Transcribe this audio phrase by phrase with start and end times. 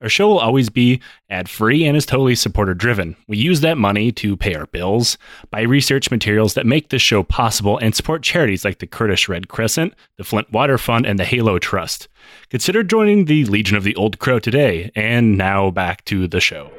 [0.00, 1.00] Our show will always be
[1.30, 3.16] ad free and is totally supporter driven.
[3.26, 5.18] We use that money to pay our bills,
[5.50, 9.48] buy research materials that make this show possible, and support charities like the Kurdish Red
[9.48, 12.08] Crescent, the Flint Water Fund, and the Halo Trust.
[12.50, 14.90] Consider joining the Legion of the Old Crow today.
[14.94, 16.70] And now back to the show.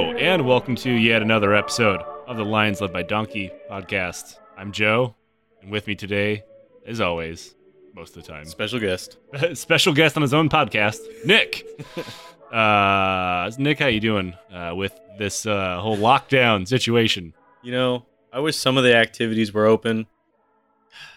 [0.00, 4.38] Hello, and welcome to yet another episode of the Lions Led by Donkey podcast.
[4.56, 5.14] I'm Joe,
[5.60, 6.42] and with me today,
[6.86, 7.54] as always,
[7.94, 9.18] most of the time, Special guest.
[9.52, 11.66] special guest on his own podcast, Nick.
[12.50, 17.34] uh, Nick, how you doing uh, with this uh, whole lockdown situation?
[17.62, 20.06] You know, I wish some of the activities were open.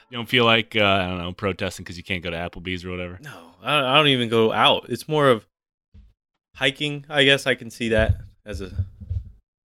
[0.10, 2.84] You don't feel like uh, I don't know protesting because you can't go to Applebee's
[2.84, 3.18] or whatever?
[3.22, 4.88] No, I, I don't even go out.
[4.90, 5.48] It's more of
[6.58, 7.06] hiking.
[7.08, 8.16] I guess I can see that
[8.46, 8.72] as a,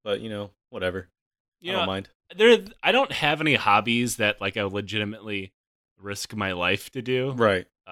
[0.04, 1.08] but you know, whatever.
[1.60, 2.08] You I know, don't mind.
[2.36, 2.58] there.
[2.82, 5.52] I don't have any hobbies that like I legitimately
[5.98, 7.32] risk my life to do.
[7.32, 7.66] Right.
[7.86, 7.90] uh,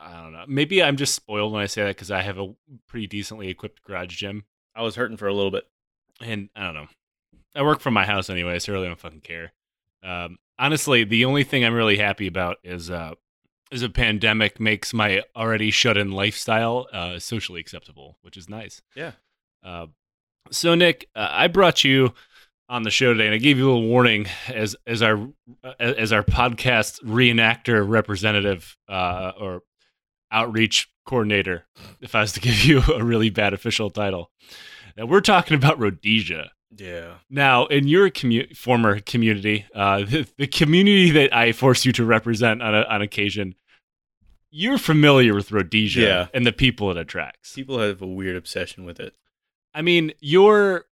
[0.00, 0.44] I don't know.
[0.48, 2.54] Maybe I'm just spoiled when I say that because I have a
[2.86, 4.44] pretty decently equipped garage gym,
[4.74, 5.66] I was hurting for a little bit.
[6.20, 6.86] and I don't know.
[7.54, 9.52] I work from my house anyway, so I really don't fucking care.
[10.02, 13.14] Um, honestly, the only thing I'm really happy about is uh,
[13.70, 18.80] is a pandemic makes my already shut-in lifestyle uh, socially acceptable, which is nice.
[18.94, 19.12] Yeah.
[19.64, 19.86] Uh,
[20.50, 22.14] so Nick, uh, I brought you
[22.68, 25.28] on the show today, and I gave you a little warning as as our
[25.78, 29.62] as our podcast reenactor representative uh, or
[30.32, 31.64] outreach coordinator,
[32.00, 34.30] if I was to give you a really bad official title.
[34.96, 36.50] Now we're talking about Rhodesia.
[36.76, 37.14] Yeah.
[37.30, 42.04] Now, in your commu- former community, uh, the, the community that I force you to
[42.04, 43.54] represent on, a, on occasion,
[44.50, 46.26] you're familiar with Rhodesia Yeah.
[46.34, 47.54] and the people it attracts.
[47.54, 49.14] People have a weird obsession with it.
[49.76, 50.86] I mean, you're.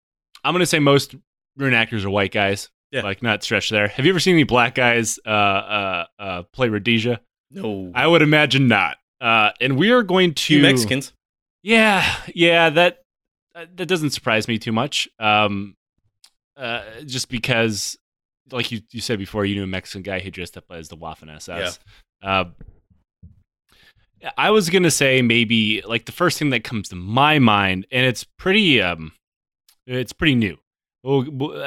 [0.45, 1.15] I'm gonna say most
[1.57, 2.69] rune reenactors are white guys.
[2.91, 3.03] Yeah.
[3.03, 3.89] Like not stretched there.
[3.89, 7.21] Have you ever seen any black guys uh, uh, uh, play Rhodesia?
[7.51, 7.91] No.
[7.95, 8.99] I would imagine not.
[9.21, 11.13] Uh, and we are going to Mexicans.
[11.63, 12.69] Yeah, yeah.
[12.71, 13.03] That
[13.55, 15.09] uh, that doesn't surprise me too much.
[15.19, 15.77] Um,
[16.57, 17.99] uh, just because,
[18.53, 20.97] like you you said before, you knew a Mexican guy who dressed up as the
[20.97, 21.79] Waffen SS.
[22.23, 22.45] Uh,
[24.39, 28.07] I was gonna say maybe like the first thing that comes to my mind, and
[28.07, 29.13] it's pretty um,
[29.87, 30.57] it's pretty new.
[31.03, 31.25] Well,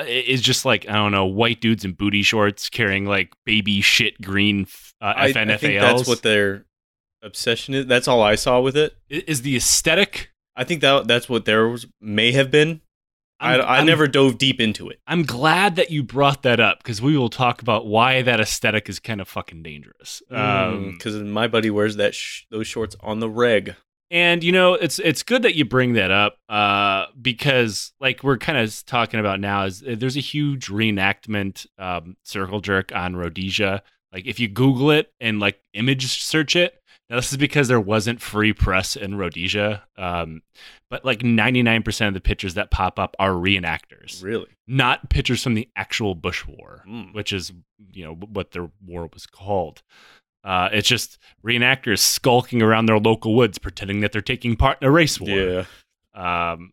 [0.08, 4.20] It's just like I don't know, white dudes in booty shorts carrying like baby shit
[4.22, 4.66] green
[5.02, 5.60] uh, I, I FNFALs.
[5.60, 6.66] think that's what their
[7.22, 7.86] obsession is.
[7.86, 8.96] That's all I saw with it.
[9.10, 10.32] Is the aesthetic.
[10.56, 12.82] I think that that's what theirs may have been.
[13.40, 15.00] I, I'm- I never dove deep into it.
[15.08, 18.90] I'm glad that you brought that up because we will talk about why that aesthetic
[18.90, 20.22] is kind of fucking dangerous.
[20.32, 23.76] Um, Because my buddy wears that sh- those shorts on the reg.
[24.10, 28.38] and you know, it's it's good that you bring that up uh, because, like, we're
[28.38, 33.16] kind of talking about now is uh, there's a huge reenactment um, circle jerk on
[33.16, 33.84] Rhodesia.
[34.14, 37.80] Like, if you Google it and like image search it, now this is because there
[37.80, 39.84] wasn't free press in Rhodesia.
[39.98, 40.42] Um,
[40.90, 44.48] but like 99% of the pictures that pop up are reenactors, Really?
[44.68, 46.84] not pictures from the actual Bush War.
[46.88, 47.14] Mm.
[47.14, 47.52] which is
[47.94, 49.82] you know what their war was called.
[50.44, 54.88] Uh, it's just reenactors skulking around their local woods, pretending that they're taking part in
[54.88, 55.30] a race war.
[55.30, 55.66] Yeah.
[56.54, 56.72] Um,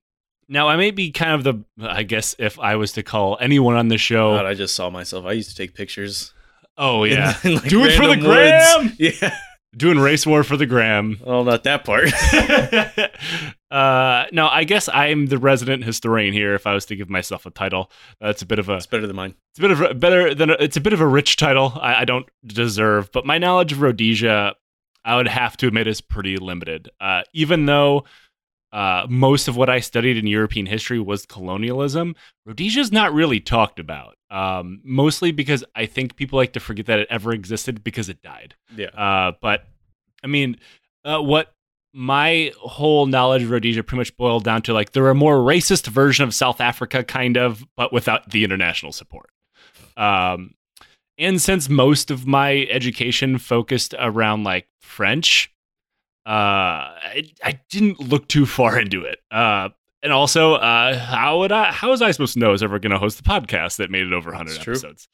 [0.49, 3.75] now I may be kind of the, I guess, if I was to call anyone
[3.77, 5.25] on the show, God, I just saw myself.
[5.25, 6.33] I used to take pictures.
[6.79, 8.23] oh yeah, in, like, do it for the woods.
[8.25, 9.37] gram, Yeah.
[9.77, 11.19] Doing race war for the gram.
[11.25, 12.13] Oh, not that part.
[13.71, 16.55] uh, no, I guess I'm the resident historian here.
[16.55, 17.91] If I was to give myself a title,
[18.21, 19.35] that's a bit of a it's better than mine.
[19.51, 21.73] It's a bit of a better than a, it's a bit of a rich title.
[21.81, 24.55] I, I don't deserve, but my knowledge of Rhodesia,
[25.05, 26.91] I would have to admit, is pretty limited.
[27.01, 28.05] Uh, even though
[28.75, 33.39] uh, most of what I studied in European history was colonialism, Rhodesia is not really
[33.39, 34.17] talked about.
[34.31, 38.21] Um, mostly because I think people like to forget that it ever existed because it
[38.21, 38.57] died.
[38.77, 38.89] Yeah.
[38.89, 39.65] Uh, but
[40.25, 40.57] I mean,
[41.05, 41.55] uh, what
[41.93, 45.87] my whole knowledge of Rhodesia pretty much boiled down to like they're a more racist
[45.87, 49.31] version of South Africa, kind of, but without the international support.
[49.97, 50.55] Um,
[51.17, 55.54] and since most of my education focused around like French,
[56.27, 59.19] I, I didn't look too far into it.
[59.31, 59.71] Uh,
[60.03, 61.73] and also, uh, how would I?
[61.73, 63.91] How was I supposed to know I was ever going to host a podcast that
[63.91, 65.09] made it over 100 That's episodes?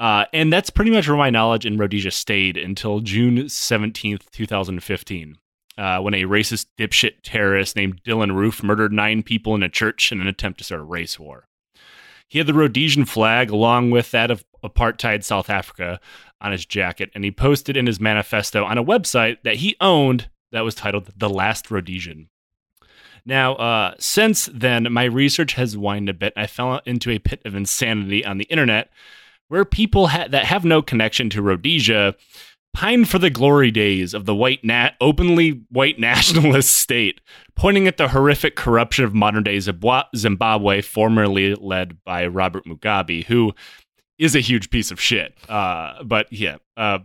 [0.00, 5.36] Uh, and that's pretty much where my knowledge in Rhodesia stayed until June 17th, 2015,
[5.78, 10.10] uh, when a racist dipshit terrorist named Dylann Roof murdered nine people in a church
[10.10, 11.46] in an attempt to start a race war.
[12.28, 16.00] He had the Rhodesian flag along with that of apartheid South Africa
[16.40, 20.28] on his jacket, and he posted in his manifesto on a website that he owned
[20.54, 22.28] that was titled The Last Rhodesian.
[23.26, 26.32] Now, uh, since then, my research has widened a bit.
[26.36, 28.90] I fell into a pit of insanity on the internet
[29.48, 32.14] where people ha- that have no connection to Rhodesia
[32.74, 37.20] pine for the glory days of the white nat- openly white nationalist state,
[37.54, 43.54] pointing at the horrific corruption of modern day Zimbabwe, formerly led by Robert Mugabe, who
[44.18, 45.34] is a huge piece of shit.
[45.48, 46.98] Uh, but yeah, uh,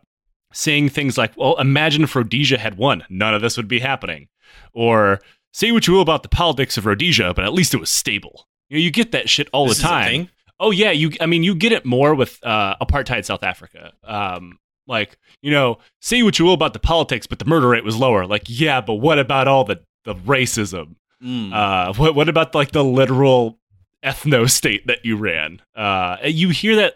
[0.54, 4.28] saying things like, well, imagine if Rhodesia had won, none of this would be happening.
[4.74, 5.20] Or
[5.54, 8.48] say what you will about the politics of Rhodesia, but at least it was stable.
[8.70, 10.30] You, know, you get that shit all This the time.
[10.60, 11.12] Oh yeah, you.
[11.22, 13.94] I mean, you get it more with uh, apartheid South Africa.
[14.04, 17.86] Um, like you know, say what you will about the politics, but the murder rate
[17.86, 18.26] was lower.
[18.26, 20.96] Like yeah, but what about all the the racism?
[21.24, 21.54] Mm.
[21.54, 23.58] Uh, what what about like the literal
[24.04, 25.62] ethno state that you ran?
[25.76, 26.96] Uh, you hear that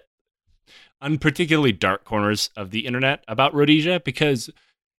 [1.03, 4.50] on particularly dark corners of the internet about Rhodesia because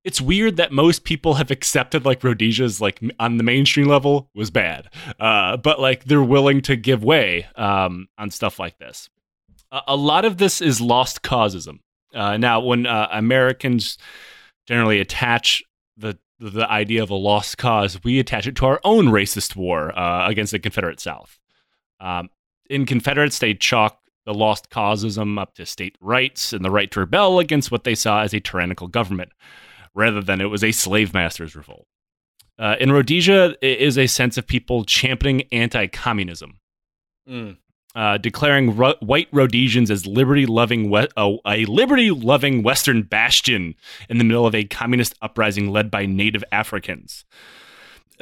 [0.04, 4.50] it's weird that most people have accepted like Rhodesia's like on the mainstream level was
[4.50, 9.08] bad, uh, but like they're willing to give way um, on stuff like this.
[9.72, 11.78] A, a lot of this is lost causism.
[12.14, 13.96] Uh, now, when uh, Americans
[14.66, 15.62] generally attach
[15.96, 19.98] the the idea of a lost cause, we attach it to our own racist war
[19.98, 21.38] uh, against the Confederate South.
[21.98, 22.28] Um,
[22.68, 27.00] in Confederates, they chalk the lost causism up to state rights and the right to
[27.00, 29.32] rebel against what they saw as a tyrannical government,
[29.94, 31.86] rather than it was a slave master's revolt.
[32.58, 36.58] Uh, in Rhodesia, it is a sense of people championing anti-communism
[37.28, 37.56] Mm.
[37.94, 43.74] uh, declaring Ro- white Rhodesians as liberty-loving, we- uh, a liberty-loving Western bastion
[44.08, 47.24] in the middle of a communist uprising led by Native Africans.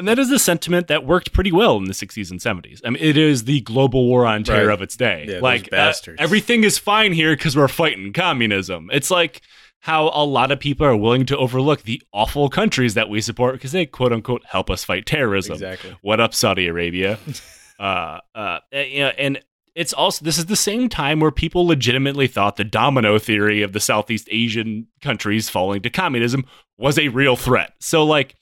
[0.03, 2.81] And that is a sentiment that worked pretty well in the 60s and 70s.
[2.85, 4.75] I mean, it is the global war on terror Right.
[4.75, 5.27] of its day.
[5.29, 8.91] Yeah, like, uh, everything is fine here because we're fighting communism.
[8.93, 9.43] It's like
[9.79, 13.55] how a lot of people are willing to overlook the awful countries that we support
[13.55, 15.53] because they quote unquote help us fight terrorism.
[15.55, 15.97] Exactly.
[16.03, 17.21] What up, Saudi Arabia?
[17.79, 19.41] uh, uh, you know, and
[19.77, 23.73] it's also this is the same time where people legitimately thought the domino theory of
[23.73, 26.45] the Southeast Asian countries falling to communism
[26.77, 27.75] was a real threat.
[27.79, 28.35] So like.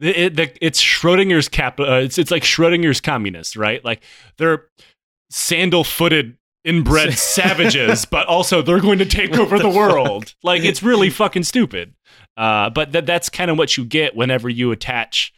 [0.00, 1.78] It, it's Schrodinger's cat.
[1.78, 3.84] Uh, it's it's like Schrodinger's communists, right?
[3.84, 4.02] Like
[4.38, 4.66] they're
[5.30, 10.34] sandal-footed, inbred savages, but also they're going to take over the, the world.
[10.42, 11.94] Like it's really fucking stupid.
[12.36, 15.32] Uh, but that that's kind of what you get whenever you attach.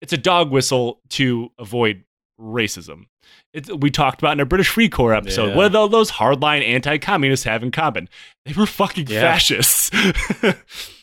[0.00, 2.04] It's a dog whistle to avoid
[2.40, 3.06] racism.
[3.52, 5.48] It's, we talked about in a British Free Corps episode.
[5.50, 5.56] Yeah.
[5.56, 8.08] What do all those hardline anti-communists have in common?
[8.44, 9.20] They were fucking Yeah.
[9.22, 9.90] fascists.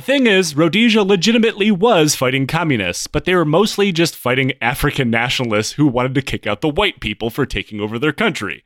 [0.00, 5.10] the thing is, Rhodesia legitimately was fighting communists, but they were mostly just fighting African
[5.10, 8.64] nationalists who wanted to kick out the white people for taking over their country.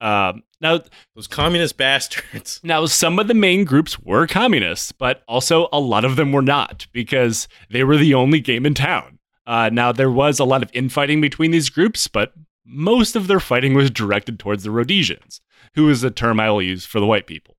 [0.00, 0.82] Um, now,
[1.16, 2.60] Those communist bastards.
[2.64, 6.40] now, some of the main groups were communists, but also a lot of them were
[6.40, 9.18] not because they were the only game in town.
[9.44, 12.32] Uh, now, there was a lot of infighting between these groups, but
[12.64, 15.40] most of their fighting was directed towards the Rhodesians,
[15.74, 17.55] who is a term I will use for the white people.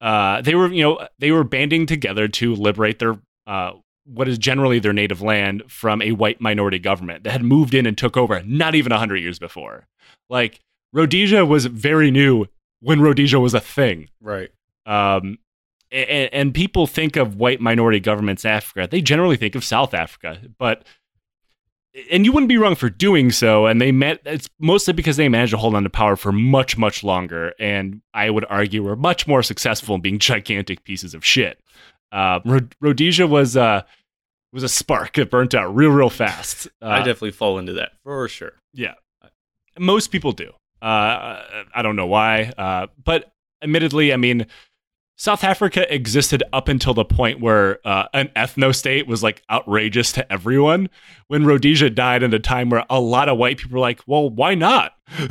[0.00, 3.72] Uh, they were, you know, they were banding together to liberate their uh,
[4.04, 7.86] what is generally their native land from a white minority government that had moved in
[7.86, 9.86] and took over not even 100 years before.
[10.28, 10.60] Like,
[10.92, 12.46] Rhodesia was very new
[12.80, 14.08] when Rhodesia was a thing.
[14.20, 14.50] Right.
[14.86, 15.38] Um,
[15.92, 18.88] and, and people think of white minority governments in Africa.
[18.90, 20.84] They generally think of South Africa, but
[22.10, 23.66] and you wouldn't be wrong for doing so.
[23.66, 24.20] And they met.
[24.24, 27.52] It's mostly because they managed to hold on to power for much, much longer.
[27.58, 31.58] And I would argue were much more successful in being gigantic pieces of shit.
[32.12, 33.82] Uh, Rho- Rhodesia was uh,
[34.52, 36.68] was a spark that burnt out real, real fast.
[36.82, 38.52] Uh, I definitely fall into that for sure.
[38.72, 38.94] yeah,
[39.78, 40.50] most people do.
[40.80, 41.42] Uh,
[41.74, 43.30] I don't know why, uh, but
[43.62, 44.46] admittedly, I mean,
[45.20, 50.12] South Africa existed up until the point where uh, an ethno state was like outrageous
[50.12, 50.88] to everyone.
[51.28, 54.30] When Rhodesia died, at a time where a lot of white people were like, "Well,
[54.30, 54.92] why not?"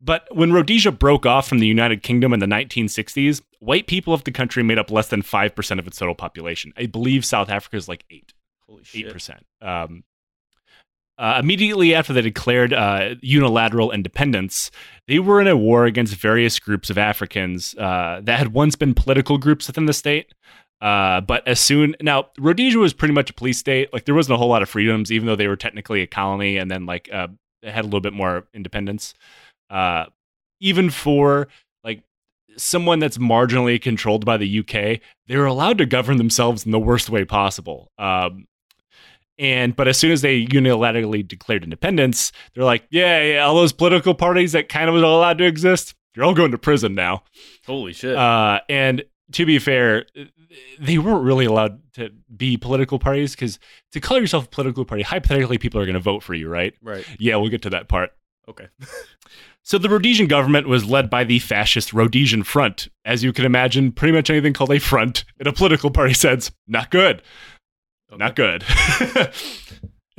[0.00, 4.24] but when Rhodesia broke off from the United Kingdom in the 1960s, white people of
[4.24, 6.72] the country made up less than five percent of its total population.
[6.78, 8.32] I believe South Africa is like eight
[8.66, 9.12] Holy eight shit.
[9.12, 9.44] percent.
[9.60, 10.04] Um,
[11.18, 14.70] uh, immediately after they declared uh, unilateral independence,
[15.06, 18.94] they were in a war against various groups of Africans uh, that had once been
[18.94, 20.32] political groups within the state.
[20.80, 23.92] Uh, but as soon now, Rhodesia was pretty much a police state.
[23.92, 26.56] Like there wasn't a whole lot of freedoms, even though they were technically a colony,
[26.56, 27.28] and then like uh,
[27.62, 29.14] had a little bit more independence.
[29.70, 30.06] Uh,
[30.60, 31.46] even for
[31.84, 32.02] like
[32.56, 36.80] someone that's marginally controlled by the UK, they were allowed to govern themselves in the
[36.80, 37.92] worst way possible.
[37.96, 38.46] Um,
[39.38, 43.72] and but as soon as they unilaterally declared independence, they're like, yeah, yeah, all those
[43.72, 47.22] political parties that kind of was allowed to exist, you're all going to prison now.
[47.66, 48.16] Holy shit.
[48.16, 50.04] Uh, and to be fair,
[50.78, 53.58] they weren't really allowed to be political parties because
[53.92, 56.74] to call yourself a political party, hypothetically, people are going to vote for you, right?
[56.82, 57.06] right.
[57.18, 58.10] Yeah, we'll get to that part.
[58.48, 58.68] Okay.
[59.64, 62.88] So the Rhodesian government was led by the fascist Rhodesian Front.
[63.04, 66.50] As you can imagine, pretty much anything called a front in a political party sense,
[66.66, 67.22] not good.
[68.16, 68.64] Not good.
[68.68, 69.32] it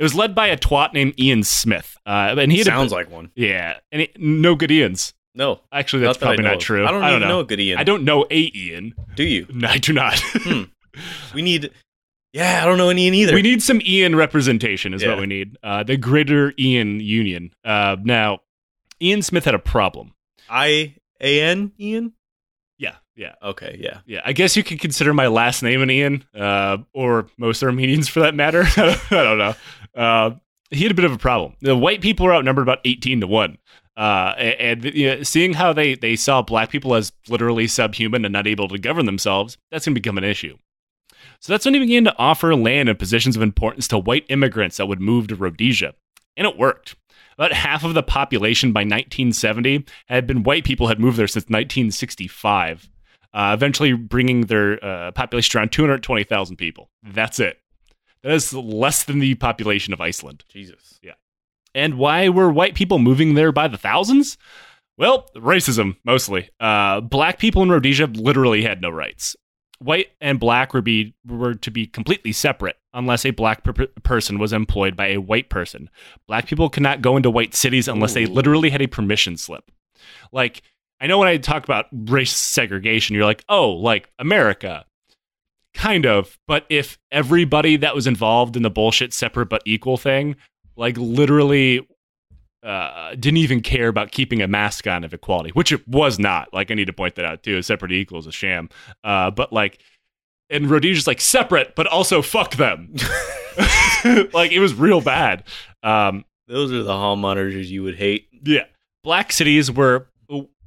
[0.00, 1.96] was led by a twat named Ian Smith.
[2.06, 3.30] Uh, and he Sounds a, like one.
[3.34, 3.78] Yeah.
[3.92, 5.12] And he, no good Ians.
[5.34, 5.60] No.
[5.72, 6.62] Actually, that's that probably know not of.
[6.62, 6.86] true.
[6.86, 7.40] I don't, even know.
[7.40, 7.78] a good Ian.
[7.78, 8.94] I don't know a Ian.
[9.16, 9.46] Do you?
[9.52, 10.22] No, I do not.
[11.34, 11.70] We need.
[12.32, 13.34] Yeah, I don't know any Ian either.
[13.34, 15.08] we need some Ian representation, is Yeah.
[15.10, 15.56] what we need.
[15.60, 17.50] Uh, the Greater Ian Union.
[17.64, 18.40] Uh, now,
[19.02, 20.14] Ian Smith had a problem.
[20.48, 22.12] I A N Ian.
[23.16, 23.76] Yeah, Okay.
[23.78, 24.00] Yeah.
[24.06, 24.22] yeah.
[24.24, 28.20] I guess you could consider my last name an Ian, uh, or most Armenians for
[28.20, 28.64] that matter.
[28.76, 29.54] I don't know.
[29.94, 30.30] Uh,
[30.70, 31.54] he had a bit of a problem.
[31.60, 33.58] The white people were outnumbered about eighteen to one.
[33.96, 38.32] Uh, and, you know, seeing how they, they saw black people as literally subhuman and
[38.32, 40.56] not able to govern themselves, that's going to become an issue.
[41.38, 44.78] So that's when he began to offer land and positions of importance to white immigrants
[44.78, 45.94] that would move to Rhodesia.
[46.36, 46.96] And it worked.
[47.38, 51.44] About half of the population by 1970 had been white people had moved there since
[51.44, 52.90] 1965,
[53.34, 56.88] uh, eventually bringing their uh, population around 220,000 people.
[57.02, 57.58] That's it.
[58.22, 60.44] That is less than the population of Iceland.
[60.48, 60.98] Jesus.
[61.02, 61.14] Yeah.
[61.74, 64.38] And why were white people moving there by the thousands?
[64.96, 66.48] Well, racism, mostly.
[66.60, 69.34] Uh, black people in Rhodesia literally had no rights.
[69.80, 74.38] White and black were, be, were to be completely separate unless a black per- person
[74.38, 75.90] was employed by a white person.
[76.28, 79.72] Black people could not go into white cities unless they literally had a permission slip.
[80.30, 80.62] Like,
[81.00, 84.84] I know when I talk about race segregation, you're like, oh, like America.
[85.74, 86.38] Kind of.
[86.46, 90.36] But if everybody that was involved in the bullshit separate but equal thing
[90.76, 91.86] like literally
[92.62, 96.52] uh, didn't even care about keeping a mask on of equality, which it was not.
[96.52, 97.60] Like I need to point that out too.
[97.62, 98.70] Separate equals a sham.
[99.02, 99.80] Uh, but like,
[100.50, 102.94] and Rhodesia's like separate, but also fuck them.
[104.32, 105.44] like it was real bad.
[105.82, 108.28] Um, Those are the hall monitors you would hate.
[108.42, 108.64] yeah,
[109.02, 110.08] black cities were.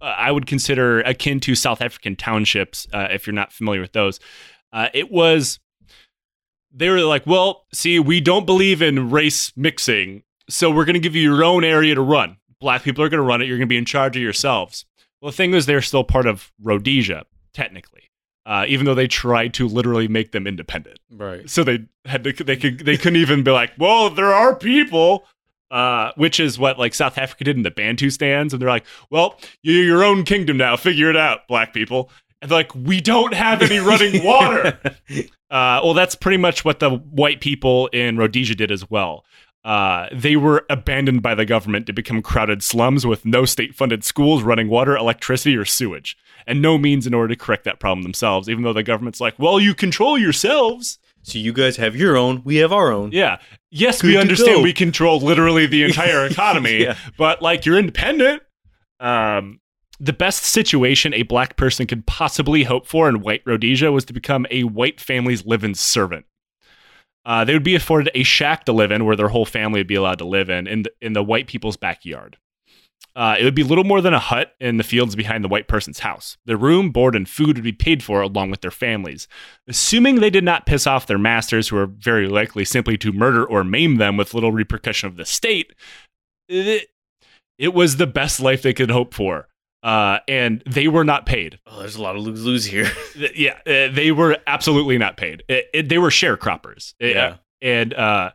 [0.02, 2.88] Uh, I would consider akin to South African townships.
[2.94, 4.20] Uh, if you're not familiar with those,
[4.72, 5.60] uh, it was.
[6.70, 11.00] They were like, well, see, we don't believe in race mixing, so we're going to
[11.00, 12.38] give you your own area to run.
[12.60, 13.46] Black people are going to run it.
[13.46, 14.86] You're going to be in charge of yourselves.
[15.20, 18.12] Well, the thing is, they're still part of Rhodesia, technically,
[18.46, 21.00] uh, even though they tried to literally make them independent.
[21.10, 21.50] Right.
[21.50, 25.26] So they had to, they could they couldn't even be like, well, there are people,
[25.72, 29.40] uh, which is what like South Africa did in the Bantustans, and they're like, well,
[29.62, 32.10] you're your own kingdom now, figure it out, black people.
[32.42, 34.80] And they're like, we don't have any running water.
[35.50, 39.26] Uh, well, that's pretty much what the white people in Rhodesia did as well.
[39.66, 44.04] Uh, they were abandoned by the government to become crowded slums with no state funded
[44.04, 48.04] schools, running water, electricity, or sewage, and no means in order to correct that problem
[48.04, 51.00] themselves, even though the government's like, well, you control yourselves.
[51.28, 52.42] So you guys have your own.
[52.46, 53.12] We have our own.
[53.12, 53.40] Yeah.
[53.70, 54.62] Yes, Good we understand go.
[54.64, 56.96] we control literally the entire economy, Yeah.
[57.18, 58.42] but like you're independent.
[59.02, 59.60] Um,
[60.00, 64.14] the best situation a black person could possibly hope for in white Rhodesia was to
[64.14, 66.26] become a white family's live-in servant.
[67.26, 69.88] Uh, they would be afforded a shack to live in, where their whole family would
[69.88, 72.38] be allowed to live in, in the, in the white people's backyard.
[73.18, 75.68] Uh, it would be little more than a hut in the fields behind the white
[75.68, 76.38] person's house.
[76.46, 79.28] Their room, board, and food would be paid for along with their families.
[79.68, 83.44] Assuming they did not piss off their masters, who are very likely simply to murder
[83.44, 85.74] or maim them with little repercussion of the state,
[86.48, 86.90] it,
[87.58, 89.48] it was the best life they could hope for.
[89.84, 91.60] Uh, and they were not paid.
[91.66, 92.90] Oh, there's a lot of lose lose here.
[93.36, 95.42] Yeah, uh, they were absolutely not paid.
[95.48, 96.94] It, it, they were sharecroppers.
[97.02, 97.36] Uh, Yeah.
[97.64, 98.32] and uh,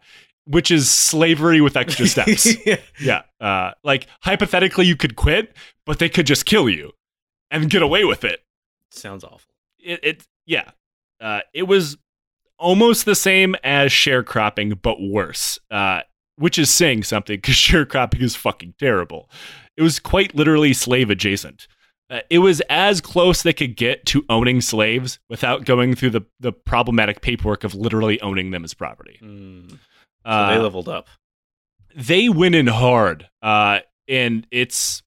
[0.46, 2.56] which is slavery with extra steps.
[3.00, 5.56] yeah, uh, like hypothetically, you could quit,
[5.86, 6.92] but they could just kill you
[7.50, 8.40] and get away with it.
[8.90, 9.54] Sounds awful.
[9.78, 10.70] It, it yeah,
[11.20, 11.96] uh, it was
[12.58, 15.58] almost the same as sharecropping, but worse.
[15.70, 16.02] Uh,
[16.36, 19.30] which is saying something because sharecropping is fucking terrible.
[19.76, 21.68] It was quite literally slave adjacent.
[22.10, 26.20] Uh, it was as close they could get to owning slaves without going through the,
[26.40, 29.18] the problematic paperwork of literally owning them as property.
[29.22, 29.78] Mm.
[30.24, 31.06] So Uh, they leveled up.
[31.96, 35.02] they went in hard uh and it's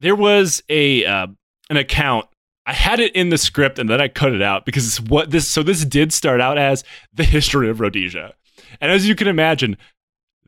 [0.00, 1.26] there was a uh,
[1.68, 2.26] an account
[2.66, 5.30] i had it in the script and then i cut it out because it's what
[5.30, 6.82] this so this did start out as
[7.12, 8.32] the history of rhodesia
[8.80, 9.76] and as you can imagine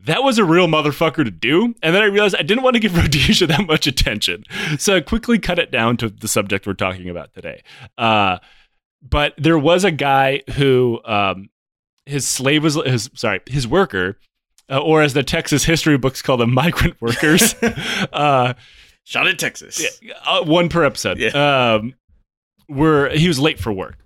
[0.04, 1.76] that was a real motherfucker to do.
[1.80, 4.42] And then I realized I didn't want to give Rhodesia that much attention.
[4.76, 7.62] So I quickly cut it down to the subject we're talking about today.
[7.96, 8.38] Uh,
[9.00, 11.50] but there was a guy who um,
[12.06, 14.18] his slave was his sorry his worker,
[14.70, 17.54] uh, or as the Texas history books call them, migrant workers.
[18.12, 18.54] uh,
[19.04, 20.00] Shot in Texas.
[20.00, 21.20] yeah, uh, one per episode.
[21.34, 21.94] Um,
[22.68, 23.98] were he was late for work,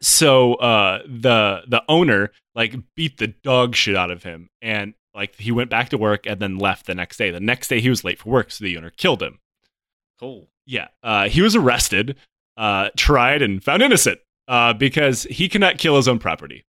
[0.00, 5.34] so uh, the the owner like beat the dog shit out of him, and like
[5.36, 7.30] he went back to work and then left the next day.
[7.30, 9.40] The next day he was late for work, so the owner killed him.
[10.18, 10.48] Cool.
[10.66, 12.16] Yeah, uh, he was arrested,
[12.56, 16.64] uh, tried, and found innocent uh, because he cannot kill his own property.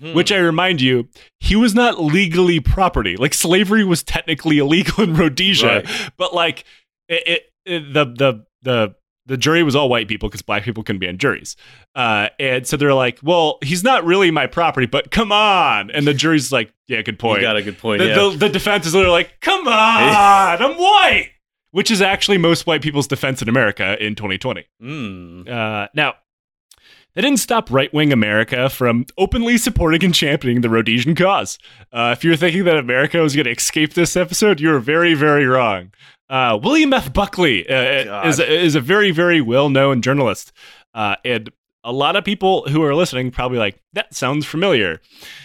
[0.00, 0.14] Hmm.
[0.14, 1.08] Which I remind you,
[1.40, 3.16] he was not legally property.
[3.16, 6.10] Like slavery was technically illegal in Rhodesia, Right.
[6.16, 6.64] but like
[7.08, 8.94] it, it, it- the the the
[9.26, 11.54] the jury was all white people because black people couldn't be on juries.
[11.94, 16.04] Uh, and so they're like, "Well, he's not really my property, but come on." And
[16.06, 18.00] the jury's like, "Yeah, good You point." got a good point.
[18.00, 18.14] the, yeah.
[18.14, 21.30] the, the defense is literally like, "Come on, I'm white,"
[21.70, 24.66] which is actually most white people's defense in America in 2020.
[24.82, 25.48] Mm.
[25.48, 26.14] Uh, now,
[27.14, 31.58] that didn't stop right wing America from openly supporting and championing the Rhodesian cause.
[31.92, 35.46] Uh, if you're thinking that America was going to escape this episode, you're very, very
[35.46, 35.92] wrong.
[36.30, 37.12] Uh, William F.
[37.12, 40.52] Buckley uh, is, is a very, very well known journalist.
[40.94, 41.50] Uh, and
[41.84, 45.00] a lot of people who are listening probably like, that sounds familiar.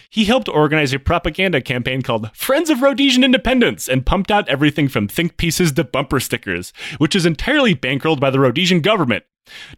[0.09, 4.87] He helped organize a propaganda campaign called Friends of Rhodesian Independence and pumped out everything
[4.87, 9.23] from think pieces to bumper stickers, which is entirely bankrolled by the Rhodesian government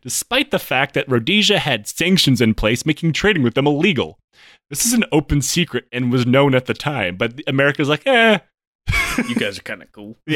[0.01, 4.19] despite the fact that Rhodesia had sanctions in place making trading with them illegal.
[4.69, 8.39] This is an open secret and was known at the time, but America's like, eh.
[9.27, 10.17] you guys are kind of cool.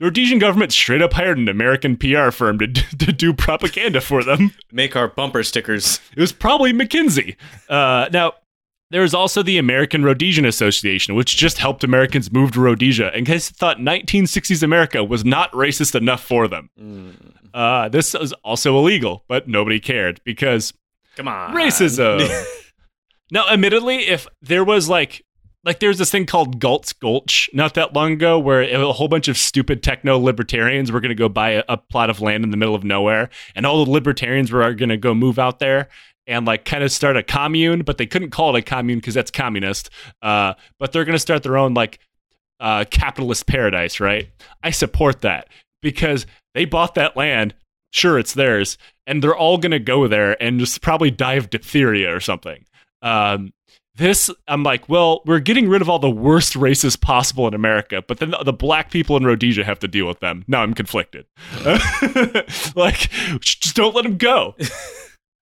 [0.00, 4.22] The Rhodesian government straight up hired an American PR firm to, to do propaganda for
[4.22, 4.54] them.
[4.70, 6.00] Make our bumper stickers.
[6.16, 7.34] It was probably McKinsey.
[7.68, 8.34] Uh, now,
[8.90, 13.24] there was also the American Rhodesian Association, which just helped Americans move to Rhodesia in
[13.24, 16.70] case they thought 1960s America was not racist enough for them.
[16.80, 17.14] Mm.
[17.52, 20.72] Uh, this is also illegal, but nobody cared because
[21.16, 21.54] Come on.
[21.54, 22.28] racism.
[23.32, 25.24] now, admittedly, if there was like
[25.68, 29.28] like there's this thing called Galt's Gulch not that long ago where a whole bunch
[29.28, 32.50] of stupid techno libertarians were going to go buy a, a plot of land in
[32.50, 35.88] the middle of nowhere, and all the libertarians were going to go move out there
[36.26, 39.12] and like kind of start a commune, but they couldn't call it a commune because
[39.12, 39.90] that's communist.
[40.22, 41.98] Uh, but they're going to start their own like
[42.60, 44.30] uh, capitalist paradise, right?
[44.64, 45.48] I support that
[45.82, 47.54] because they bought that land.
[47.90, 51.50] Sure, it's theirs, and they're all going to go there and just probably die of
[51.50, 52.64] diphtheria or something.
[53.02, 53.52] Um,
[53.98, 58.02] this, I'm like, well, we're getting rid of all the worst races possible in America,
[58.06, 60.44] but then the, the black people in Rhodesia have to deal with them.
[60.48, 61.26] Now I'm conflicted.
[62.74, 64.54] like, just don't let them go.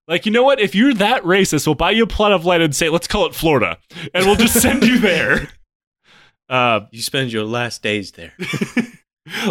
[0.08, 0.60] Like, you know what?
[0.60, 3.26] If you're that racist, we'll buy you a plot of land and say, let's call
[3.26, 3.76] it Florida,
[4.14, 5.48] and we'll just send you there.
[6.48, 8.32] Uh, You spend your last days there.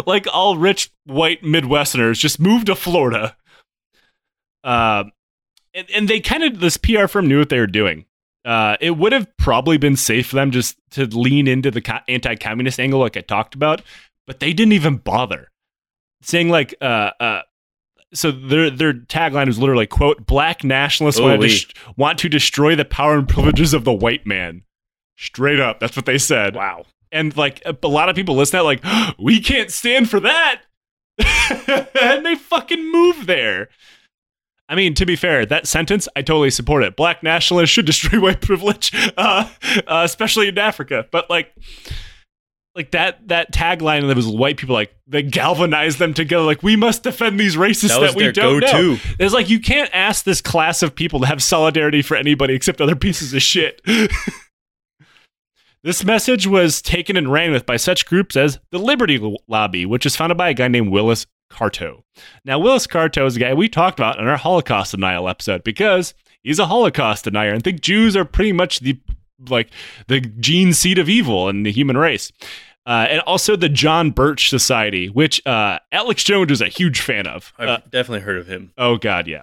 [0.06, 3.36] like all rich white Midwesterners, just move to Florida.
[4.64, 5.04] Uh,
[5.74, 8.06] and, and they kind of this PR firm knew what they were doing.
[8.46, 12.78] Uh, it would have probably been safe for them just to lean into the anti-communist
[12.78, 13.82] angle, like I talked about,
[14.26, 15.50] but they didn't even bother
[16.22, 17.42] saying like, uh, uh,
[18.14, 22.84] so their their tagline was literally quote Black nationalists want to, want to destroy the
[22.84, 24.62] power and privileges of the white man.
[25.16, 26.84] Straight up, that's what they said Wow.
[27.10, 30.62] and like a lot of people listen to that like we can't stand for that
[32.00, 33.68] and they fucking move there
[34.68, 36.96] i mean to be fair that sentence i totally support it.
[36.96, 39.48] Black nationalists should destroy white privilege uh,
[39.86, 41.06] uh, especially in africa.
[41.10, 41.52] But like
[42.74, 46.76] like that that tagline that was white people like they galvanized them together like we
[46.76, 48.66] must defend these racists That that, we don't know.
[48.66, 48.98] Go-to.
[49.18, 52.80] it's like you can't ask this class of people to have solidarity for anybody except
[52.80, 53.80] other pieces of shit.
[55.82, 60.04] This message was taken and ran with by such groups as the Liberty Lobby, which
[60.04, 62.02] is founded by a guy named Willis Carto.
[62.44, 66.14] Now, Willis Carto is a guy we talked about in our Holocaust denial episode because
[66.42, 68.98] he's a Holocaust denier and think Jews are pretty much the
[69.48, 69.70] like
[70.08, 72.32] the gene seed of evil in the human race.
[72.86, 77.26] Uh, and also the John Birch Society, which uh, Alex Jones was a huge fan
[77.26, 77.52] of.
[77.58, 78.72] I've Uh, definitely heard of him.
[78.78, 79.42] Oh God, yeah.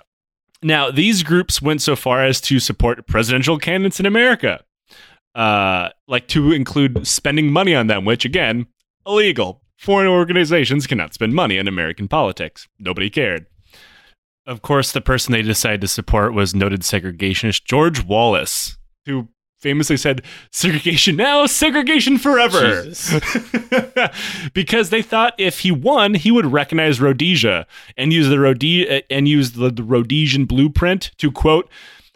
[0.61, 4.63] Now these groups went so far as to support presidential candidates in America,
[5.35, 8.67] uh, like to include spending money on them, which again,
[9.05, 9.61] illegal.
[9.83, 12.69] Foreign organizations cannot spend money on American politics.
[12.79, 13.47] Nobody cared.
[14.47, 19.27] Of course, the person they decided to support was noted segregationist George Wallace, who
[19.59, 20.21] famously said,
[20.53, 23.21] "Segregation now, segregation forever." Jesus.
[24.53, 27.67] because they thought if he won, he would recognize Rhodesia
[27.97, 31.69] and use the Rhode- and use the, the Rhodesian blueprint to quote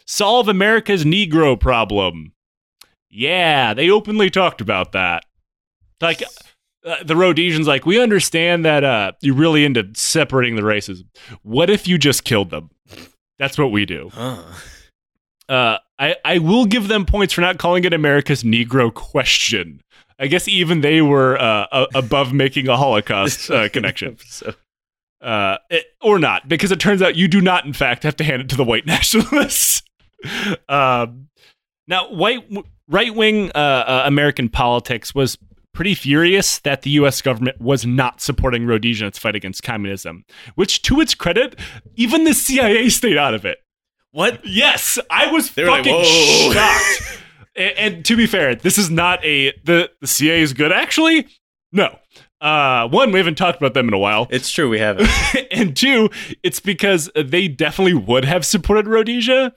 [0.05, 2.31] solve America's Negro problem.
[3.09, 5.25] Yeah, they openly talked about that.
[5.99, 6.23] Like
[6.87, 11.03] uh, the Rhodesians, like we understand that uh, you're really into separating the races.
[11.43, 12.69] What if you just killed them?
[13.39, 14.09] That's what we do.
[14.13, 14.41] Huh.
[15.49, 19.81] Uh, I I will give them points for not calling it America's Negro question.
[20.19, 24.53] I guess even they were uh, above making a Holocaust uh, connection, So,
[25.21, 28.23] uh, it- or not, because it turns out you do not, in fact, have to
[28.23, 29.83] hand it to the white nationalists.
[30.67, 31.27] um,
[31.87, 32.43] now, white
[32.89, 35.37] right wing uh, uh, American politics was
[35.77, 37.21] pretty furious that the U.S.
[37.21, 41.55] government was not supporting Rhodesia in its fight against communism, which, to its credit,
[41.95, 43.59] even the CIA stayed out of it.
[44.09, 44.43] what?
[44.43, 47.19] Yes, I was They were like, fucking "Whoa." shocked.
[47.55, 51.27] and, and to be fair, this is not a the the CIA is good actually.
[51.71, 51.99] No.
[52.41, 54.69] Uh, one, we haven't talked about them in a while, It's true.
[54.69, 55.09] We haven't.
[55.51, 56.09] and two,
[56.41, 59.53] it's because they definitely would have supported Rhodesia,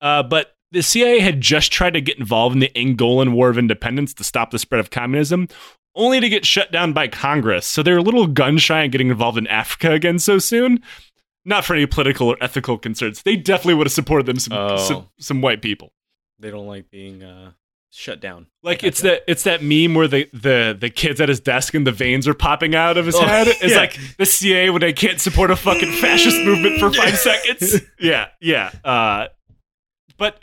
[0.00, 3.58] uh, but the CIA had just tried to get involved in the Angolan War of
[3.58, 5.48] Independence to stop the spread of communism,
[5.94, 7.66] only to get shut down by Congress.
[7.66, 10.82] So they're a little gun shy on getting involved in Africa again so soon.
[11.44, 13.22] Not for any political or ethical concerns.
[13.22, 14.76] They definitely would have supported them some Oh.
[14.76, 15.92] some, some white people.
[16.38, 17.52] they don't like being uh,
[17.90, 18.48] shut down.
[18.62, 21.86] Like it's that it's that meme where the, the the kid's at his desk and
[21.86, 23.48] the veins are popping out of his Oh, head.
[23.48, 23.78] It's yeah.
[23.78, 27.80] like the CIA when they can't support a fucking fascist movement for five seconds.
[27.98, 28.70] Yeah, yeah.
[28.84, 29.28] Uh,
[30.18, 30.42] but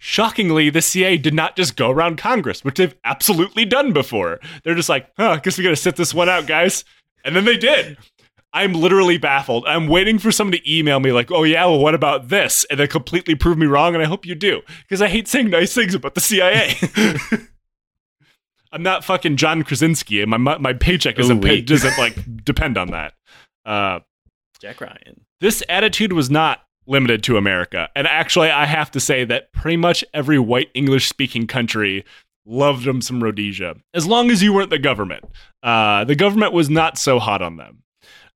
[0.00, 4.40] shockingly, the CIA did not just go around Congress, which they've absolutely done before.
[4.64, 6.84] They're just like, huh, I guess we gotta sit this one out, guys.
[7.24, 7.96] And then they did.
[8.52, 9.64] I'm literally baffled.
[9.68, 12.80] I'm waiting for someone to email me like, "Oh yeah, well, what about this?" and
[12.80, 13.94] then completely prove me wrong.
[13.94, 16.74] And I hope you do, because I hate saying nice things about the CIA.
[18.72, 22.90] I'm not fucking John Krasinski, and my my paycheck doesn't pay, doesn't like depend on
[22.90, 23.14] that.
[23.64, 24.00] Uh,
[24.60, 25.24] Jack Ryan.
[25.40, 26.60] this attitude was not
[26.90, 31.08] limited to America, and actually, I have to say that pretty much every white English
[31.08, 32.04] speaking country
[32.44, 35.24] loved them some Rhodesia, as long as you weren't the government.
[35.62, 37.82] Uh, the government was not so hot on them.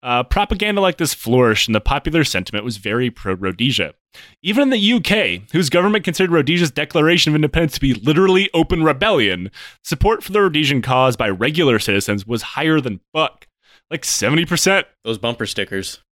[0.04, 3.94] Uh, propaganda like this flourished, and the popular sentiment was very pro Rhodesia.
[4.42, 8.84] Even in the UK, whose government considered Rhodesia's declaration of independence to be literally open
[8.84, 9.50] rebellion,
[9.82, 13.48] support for the Rhodesian cause by regular citizens was higher than fuck.
[13.90, 14.84] Like 70%.
[15.04, 16.03] Those bumper stickers.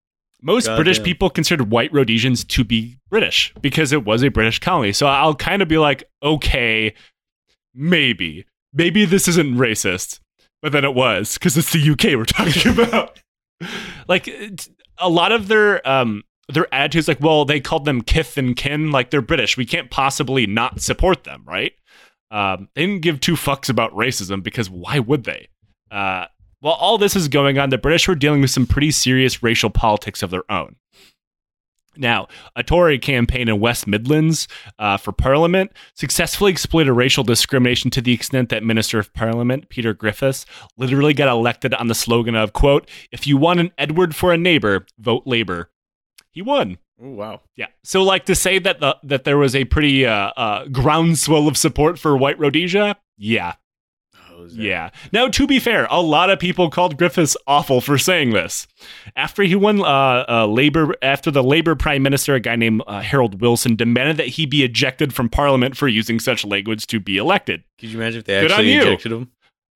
[0.42, 1.05] Most God British damn.
[1.05, 4.92] people considered white Rhodesians to be British because it was a British colony.
[4.92, 6.94] So I'll kind of be like, okay,
[7.74, 8.44] maybe.
[8.74, 10.18] Maybe this isn't racist.
[10.61, 13.20] But then it was because it's the UK we're talking about.
[14.09, 14.28] like
[14.98, 18.90] a lot of their um their attitudes like, well, they called them kith and kin,
[18.90, 19.57] like they're British.
[19.57, 21.72] We can't possibly not support them, right?
[22.31, 25.48] Um, they didn't give two fucks about racism because why would they?
[25.90, 26.26] Uh,
[26.62, 29.68] while all this is going on, the British were dealing with some pretty serious racial
[29.68, 30.77] politics of their own.
[31.96, 34.46] Now, a Tory campaign in West Midlands
[34.79, 39.92] uh, for Parliament successfully exploited racial discrimination to the extent that Minister of Parliament Peter
[39.92, 40.46] Griffiths
[40.79, 44.38] literally got elected on the slogan of "quote If you want an Edward for a
[44.38, 45.70] neighbor, vote Labour."
[46.31, 46.79] He won.
[47.03, 47.40] Oh wow.
[47.57, 47.66] Yeah.
[47.83, 51.59] So, like to say that the that there was a pretty uh, uh, groundswell of
[51.59, 52.96] support for White Rhodesia.
[53.18, 53.55] Yeah,
[54.50, 54.90] Yeah.
[55.12, 58.66] Now, to be fair, a lot of people called Griffiths awful for saying this.
[59.16, 63.00] After he won uh, uh, labor, after the Labor Prime Minister, a guy named uh,
[63.00, 67.16] Harold Wilson, demanded that he be ejected from Parliament for using such language to be
[67.16, 67.64] elected.
[67.78, 69.31] Could you imagine if they Good actually ejected him?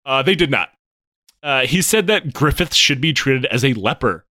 [0.05, 0.70] Uh, they did not.
[1.42, 4.25] Uh, he said that Griffiths should be treated as a leper.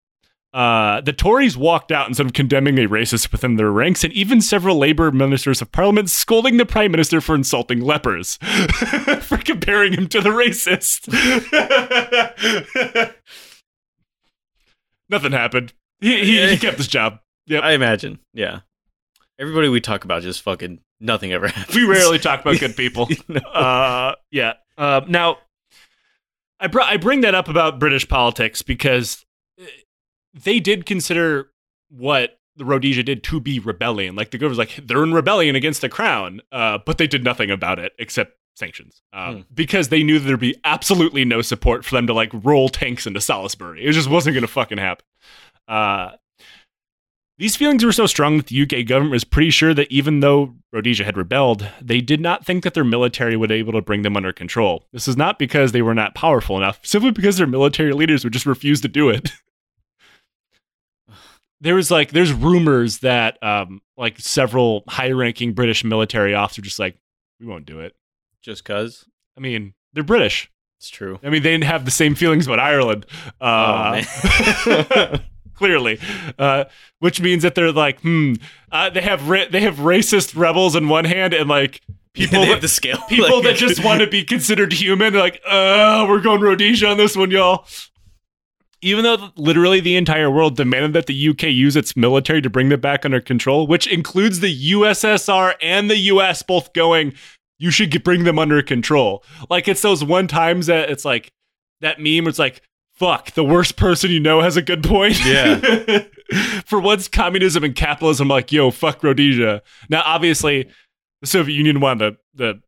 [0.54, 4.39] Uh, the Tories walked out instead of condemning a racist within their ranks, and even
[4.39, 8.38] several Labour ministers of Parliament scolding the Prime Minister for insulting lepers,
[9.22, 11.08] for comparing him to the racist.
[15.10, 15.74] Nothing happened.
[16.02, 17.20] He, he, he kept his job.
[17.48, 17.63] Yep.
[17.63, 18.20] I imagine.
[18.34, 18.60] Yeah.
[19.39, 21.76] Everybody we talk about just fucking nothing ever happens.
[21.76, 23.10] we rarely talk about good people.
[23.28, 23.39] No.
[23.42, 24.54] uh, yeah.
[24.78, 25.38] Uh, now,
[26.60, 29.26] I br- I bring that up about British politics because
[29.60, 29.66] uh,
[30.34, 31.50] they did consider
[31.89, 34.15] what the Rhodesia did to be rebellion.
[34.15, 37.24] Like the government was like they're in rebellion against the crown, uh, but they did
[37.24, 39.41] nothing about it except sanctions um, Hmm.
[39.54, 43.19] because they knew there'd be absolutely no support for them to like roll tanks into
[43.19, 43.84] Salisbury.
[43.84, 45.06] It just wasn't going to fucking happen.
[45.67, 46.12] Uh,
[47.39, 50.54] these feelings were so strong that the UK government was pretty sure that even though
[50.72, 54.04] Rhodesia had rebelled, they did not think that their military would be able to bring
[54.04, 54.86] them under control.
[54.93, 58.34] This is not because they were not powerful enough, simply because their military leaders would
[58.34, 59.32] just refuse to do it.
[61.63, 66.97] there was like there's rumors that um like several high-ranking British military officers just like
[67.39, 67.95] we won't do it.
[68.41, 69.06] Just cuz.
[69.38, 70.52] I mean, they're British.
[70.80, 71.19] It's true.
[71.23, 73.06] I mean, they didn't have the same feelings about Ireland.
[73.39, 74.04] Uh,
[74.67, 75.15] oh
[75.56, 75.99] clearly,
[76.38, 76.65] uh,
[76.99, 78.34] which means that they're like, hmm,
[78.71, 81.82] uh, they have ra- they have racist rebels in one hand and like
[82.13, 82.97] people they that, the scale.
[83.08, 85.13] people Like- that just want to be considered human.
[85.13, 87.65] They're like, uh, we're going Rhodesia on this one, y'all.
[88.84, 92.69] Even though literally the entire world demanded that the UK use its military to bring
[92.69, 97.13] them back under control, which includes the USSR and the US both going,
[97.58, 99.24] you should get, bring them under control.
[99.50, 101.32] Like it's those one times that it's like
[101.80, 102.26] that meme.
[102.26, 102.62] Where it's like,
[102.93, 105.24] fuck, the worst person you know has a good point.
[105.26, 106.04] Yeah.
[106.65, 109.62] For once, communism and capitalism, like, yo, fuck Rhodesia.
[109.89, 110.69] Now, obviously,
[111.22, 112.62] the Soviet Union wanted the, the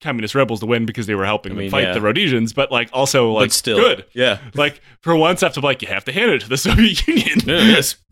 [0.00, 1.94] communist rebels to win because they were helping I them fight yeah.
[1.94, 4.04] the Rhodesians, but like also like but still good.
[4.12, 4.38] Yeah.
[4.54, 7.40] Like for once, after like you have to hand it to the Soviet Union.
[7.46, 7.96] yes.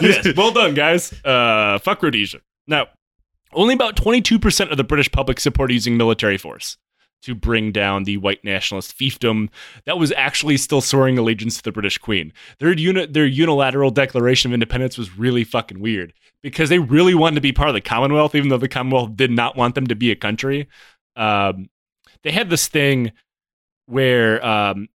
[0.00, 1.12] yes, well done, guys.
[1.24, 2.40] Uh, fuck Rhodesia.
[2.66, 2.88] Now,
[3.52, 6.76] only about 22% of the British public support using military force
[7.22, 9.48] to bring down the white nationalist fiefdom
[9.86, 12.32] that was actually still soaring allegiance to the British Queen.
[12.58, 17.36] Their uni- their unilateral declaration of independence was really fucking weird because they really wanted
[17.36, 19.96] to be part of the Commonwealth, even though the Commonwealth did not want them to
[19.96, 20.68] be a country.
[21.18, 21.68] Um,
[22.22, 23.12] they had this thing
[23.86, 24.88] where um,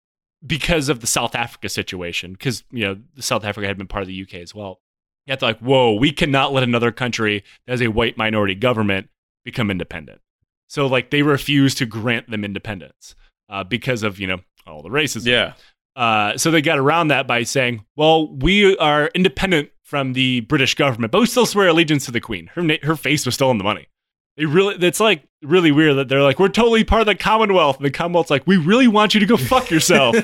[0.45, 4.09] because of the South Africa situation, because you know South Africa had been part of
[4.09, 4.81] the UK as well.
[5.27, 8.55] You have to like, whoa, we cannot let another country that has a white minority
[8.55, 9.09] government
[9.45, 10.21] become independent.
[10.69, 13.15] So like they refused to grant them independence
[13.49, 15.27] uh, because of you know all the racism.
[15.27, 15.53] Yeah.
[15.95, 20.75] Uh, so they got around that by saying, well, we are independent from the British
[20.75, 22.47] government, but we still swear allegiance to the Queen.
[22.55, 23.89] Her na- her face was still on the money.
[24.37, 27.77] They really, it's like really weird that they're like, we're totally part of the Commonwealth.
[27.77, 30.17] And the Commonwealth's like, we really want you to go fuck yourself.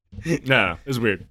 [0.44, 1.26] no, it's weird.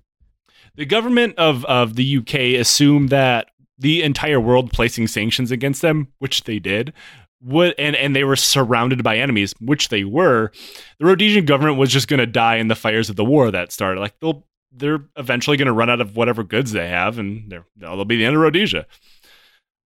[0.75, 6.07] The government of, of the UK assumed that the entire world placing sanctions against them,
[6.19, 6.93] which they did,
[7.41, 10.51] would and, and they were surrounded by enemies, which they were.
[10.99, 13.71] The Rhodesian government was just going to die in the fires of the war that
[13.71, 13.99] started.
[13.99, 17.65] Like they'll they're eventually going to run out of whatever goods they have, and they're,
[17.77, 18.87] that'll be the end of Rhodesia.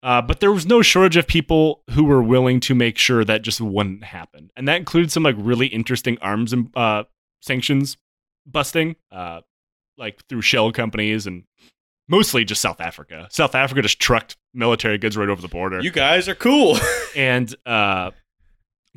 [0.07, 3.41] Uh, but there was no shortage of people who were willing to make sure that
[3.41, 7.03] just wouldn't happen, and that includes some like really interesting arms and uh,
[7.41, 7.97] sanctions
[8.45, 9.41] busting, uh,
[9.97, 11.43] like through shell companies and
[12.07, 13.27] mostly just South Africa.
[13.31, 16.77] South Africa just trucked military goods right over the border, You guys are cool.
[17.17, 18.11] and uh,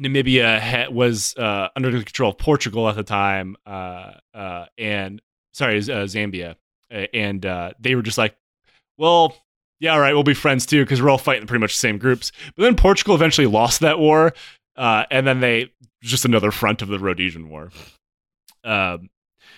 [0.01, 5.21] Namibia ha- was uh, under the control of Portugal at the time, uh, uh, and
[5.55, 6.55] sorry, uh, Zambia,
[6.89, 8.37] and uh, they were just like,
[8.97, 9.35] well.
[9.81, 11.99] Yeah, all right, we'll be friends too because we're all fighting pretty much the same
[11.99, 12.31] groups.
[12.55, 14.35] But then Portugal eventually lost that war,
[14.77, 17.71] uh, and then they just another front of the Rhodesian War.
[18.63, 19.09] Um,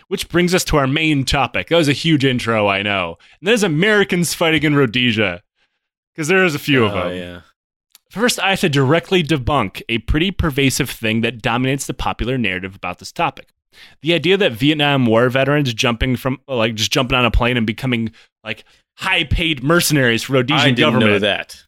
[0.09, 1.69] which brings us to our main topic.
[1.69, 3.17] That was a huge intro, I know.
[3.41, 5.43] And that is Americans fighting in Rhodesia
[6.15, 7.17] because there is a few of Oh, them.
[7.17, 7.41] yeah.
[8.11, 12.75] First, I have to directly debunk a pretty pervasive thing that dominates the popular narrative
[12.77, 13.49] about this topic.
[14.03, 17.67] The idea that Vietnam War veterans jumping from like just jumping on a plane and
[17.67, 18.13] becoming
[18.45, 18.65] like
[18.97, 21.11] high-paid mercenaries for Rhodesian I didn't government.
[21.13, 21.65] know that.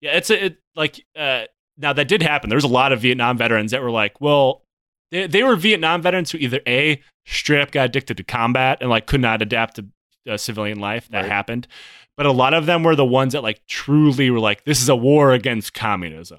[0.00, 1.44] Yeah, it's a, it like uh
[1.76, 2.48] now that did happen.
[2.50, 4.64] There was a lot of Vietnam veterans that were like, well,
[5.10, 8.90] they, they were Vietnam veterans who either a straight up got addicted to combat and
[8.90, 9.86] like could not adapt to
[10.28, 11.08] uh, civilian life.
[11.08, 11.30] That Right.
[11.30, 11.66] happened,
[12.16, 14.88] but a lot of them were the ones that like truly were like, this is
[14.88, 16.38] a war against communism,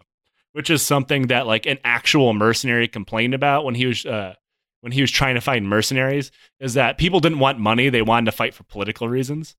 [0.54, 4.36] which is something that like an actual mercenary complained about when he was uh
[4.82, 6.32] when he was trying to find mercenaries.
[6.62, 9.56] Is that people didn't want money; they wanted to fight for political reasons.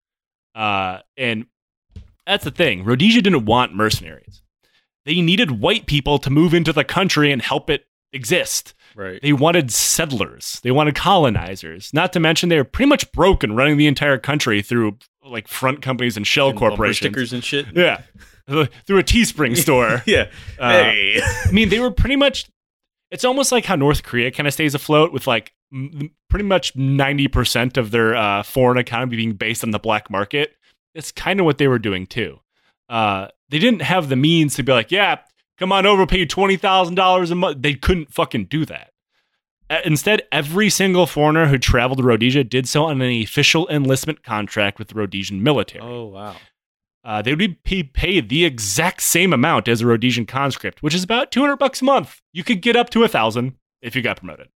[0.55, 1.47] Uh, and
[2.27, 2.85] that's the thing.
[2.85, 4.43] Rhodesia didn't want mercenaries.
[5.05, 8.75] They needed white people to move into the country and help it exist.
[8.95, 9.21] Right.
[9.23, 10.61] They wanted settlers.
[10.63, 11.93] They wanted colonizers.
[11.95, 15.81] Not to mention they were pretty much broken running the entire country through like front
[15.81, 16.97] companies and shell And corporations.
[16.99, 17.67] stickers and shit.
[17.75, 18.03] Yeah.
[18.49, 20.03] Through a Teespring store.
[20.07, 20.27] yeah.
[20.59, 21.21] Uh, hey.
[21.23, 22.51] I mean, they were pretty much.
[23.13, 26.75] It's almost like how North Korea kind of stays afloat with like m- pretty much
[26.77, 30.55] ninety percent of their uh, foreign economy being based on the black market.
[30.95, 32.41] It's kind of what they were doing too.
[32.89, 35.21] Uh, they didn't have the means to be like, yeah,
[35.59, 37.63] come on over, pay you twenty thousand dollars a month.
[37.63, 38.93] They couldn't fucking do that.
[39.85, 44.81] Instead, every single foreigner who traveled to Rhodesia did so on an official enlistment contract
[44.81, 46.35] with the Rhodesian military Oh wow.
[47.05, 51.05] uh, they would be paid the exact same amount as a Rhodesian conscript, which is
[51.05, 52.21] about 200 bucks a month.
[52.33, 54.49] You could get up to a thousand if you got promoted.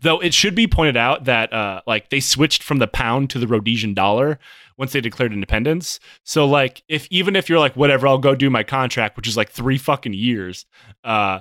[0.00, 3.38] Though it should be pointed out that uh, like they switched from the pound to
[3.38, 4.38] the Rhodesian dollar
[4.76, 5.98] once they declared independence.
[6.24, 9.36] So like if even if you're like whatever, I'll go do my contract, which is
[9.36, 10.66] like three fucking years.
[11.04, 11.40] Uh,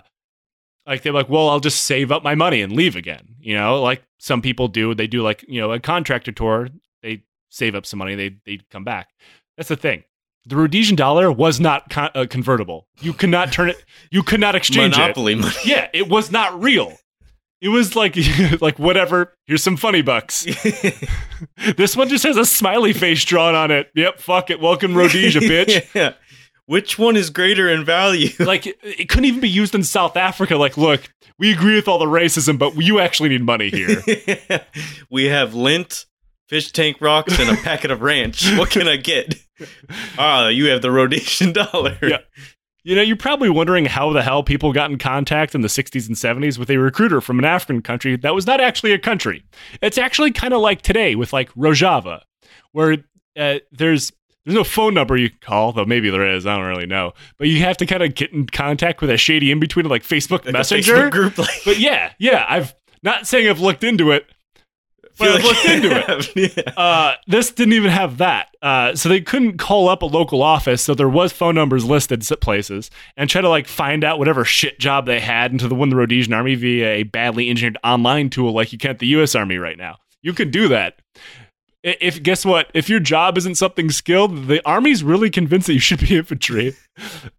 [0.86, 3.36] like they're like, well, I'll just save up my money and leave again.
[3.39, 4.93] You know, like some people do.
[4.95, 6.69] They do like you know a contractor tour.
[7.01, 8.15] They save up some money.
[8.15, 9.10] They they come back.
[9.57, 10.03] That's the thing.
[10.45, 12.88] The Rhodesian dollar was not con- uh, convertible.
[13.01, 13.83] You could not turn it.
[14.12, 15.53] You could not exchange Monopoly money.
[15.57, 15.65] it.
[15.65, 16.95] Yeah, it was not real.
[17.61, 18.15] It was like
[18.61, 19.33] like whatever.
[19.45, 20.45] Here's some funny bucks.
[21.77, 23.89] this one just has a smiley face drawn on it.
[23.95, 24.59] Yep, fuck it.
[24.59, 25.93] Welcome Rhodesia, bitch.
[25.95, 26.13] yeah.
[26.67, 28.29] which one is greater in value?
[28.39, 30.55] like it, it couldn't even be used in South Africa.
[30.55, 34.03] Like, look, we agree with all the racism, but you actually need money here.
[35.09, 36.05] we have lint,
[36.47, 38.55] fish tank rocks, and a packet of ranch.
[38.55, 39.35] What can I get?
[40.19, 41.97] Ah, you have the Rhodesian dollar.
[42.03, 42.19] Yeah.
[42.88, 46.08] You know, you're probably wondering how the hell people got in contact in the 60s
[46.08, 49.43] and 70s with a recruiter from an African country that was not actually a country.
[49.82, 52.21] It's actually kind of like today with like Rojava,
[52.71, 53.00] where
[53.38, 54.13] uh, there's
[54.45, 56.45] there's no phone number you can call, though maybe there is.
[56.45, 57.12] I don't really know.
[57.38, 60.04] But you have to kind of get in contact with a shady in between, like
[60.04, 60.93] Facebook Like Messenger.
[60.93, 61.38] Facebook group.
[61.38, 62.73] Like, But yeah, yeah, I've
[63.04, 64.28] not saying I've looked into it,
[65.17, 66.58] but I've looked into it.
[66.58, 66.73] yeah.
[66.75, 68.56] Uh, this didn't even have that.
[68.62, 70.82] Uh, so they couldn't call up a local office.
[70.82, 74.45] So there was phone numbers listed at places and try to like find out whatever
[74.45, 78.30] shit job they had into the one the Rhodesian Army via a badly engineered online
[78.30, 79.36] tool like you can at the U.S.
[79.36, 79.97] Army right now.
[80.21, 80.99] You can do that.
[81.84, 85.80] If guess what, if your job isn't something skilled, the army's really convinced that you
[85.80, 86.75] should be infantry.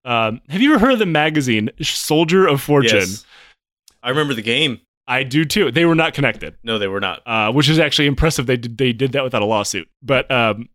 [0.04, 2.98] Um, have you ever heard of the magazine Soldier of Fortune?
[2.98, 3.26] Yes.
[4.02, 4.80] I remember the game.
[5.08, 5.70] I do too.
[5.72, 7.22] They were not connected No, they were not.
[7.26, 8.46] uh, which is actually impressive.
[8.46, 9.88] They did, they did that without a lawsuit.
[10.02, 10.68] But um,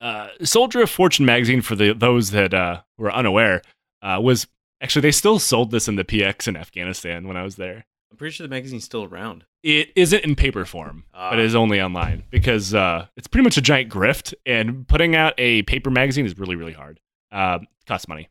[0.00, 3.62] uh, Soldier of Fortune magazine, for the those that uh, were unaware,
[4.02, 4.46] uh, was
[4.80, 7.84] actually they still sold this in the PX in Afghanistan when I was there.
[8.10, 9.44] I'm pretty sure the magazine's still around.
[9.62, 11.30] It isn't in paper form, Ah.
[11.30, 15.16] but it is only online because uh, it's pretty much a giant grift, and putting
[15.16, 17.00] out a paper magazine is really really hard.
[17.32, 18.28] Uh, costs money.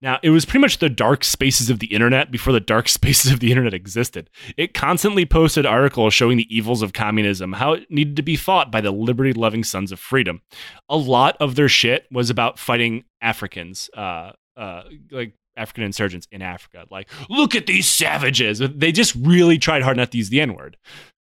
[0.00, 3.32] Now, it was pretty much the dark spaces of the internet before the dark spaces
[3.32, 4.30] of the internet existed.
[4.56, 8.70] It constantly posted articles showing the evils of communism, how it needed to be fought
[8.70, 10.42] by the liberty loving sons of freedom.
[10.88, 16.42] A lot of their shit was about fighting Africans, uh, uh, like African insurgents in
[16.42, 16.86] Africa.
[16.90, 18.60] Like, look at these savages.
[18.60, 20.76] They just really tried hard not to use the N word.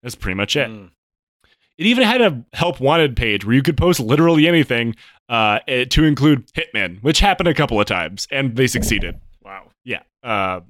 [0.04, 0.70] That's pretty much it.
[0.70, 0.90] Mm.
[1.78, 4.96] It even had a help wanted page where you could post literally anything
[5.28, 9.20] uh, eh, to include hitmen, which happened a couple of times, and they succeeded.
[9.44, 9.70] Wow.
[9.84, 10.04] Yeah.
[10.24, 10.62] Uh,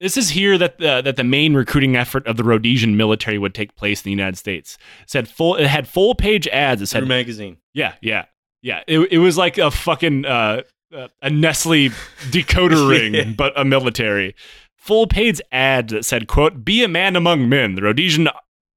[0.00, 3.54] this is here that the, that the main recruiting effort of the Rhodesian military would
[3.54, 4.78] take place in the United States.
[5.02, 5.56] It said full.
[5.56, 6.80] It had full page ads.
[6.82, 7.58] It said, magazine.
[7.74, 8.24] "Yeah, yeah,
[8.62, 10.62] yeah." It, it was like a fucking uh,
[10.96, 11.90] uh, a Nestle
[12.30, 13.32] decoder ring, Yeah.
[13.36, 14.34] but a military.
[14.78, 17.74] Full page ad that said, "quote Be a man among men.
[17.74, 18.28] The Rhodesian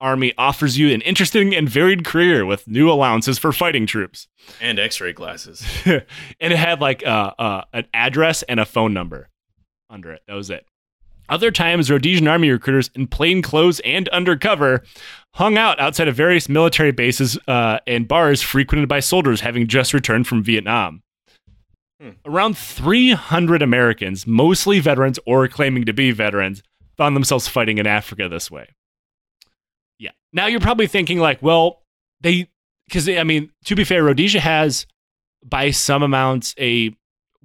[0.01, 4.27] Army offers you an interesting and varied career with new allowances for fighting troops."
[4.61, 5.65] And X-ray glasses.
[5.85, 6.03] and
[6.39, 9.29] it had like uh, uh, an address and a phone number
[9.89, 10.21] under it.
[10.27, 10.65] That was it.
[11.29, 14.83] Other times, Rhodesian army recruiters in plain clothes and undercover
[15.35, 19.93] hung out outside of various military bases uh, and bars frequented by soldiers having just
[19.93, 21.01] returned from Vietnam.
[22.01, 22.09] Hmm.
[22.25, 26.61] Around 300 Americans, mostly veterans or claiming to be veterans,
[26.97, 28.67] found themselves fighting in Africa this way.
[30.03, 30.11] Yeah.
[30.33, 31.81] Now you're probably thinking, like, well,
[32.19, 32.49] they,
[32.87, 34.85] because I mean, to be fair, Rhodesia has,
[35.45, 36.93] by some amounts, a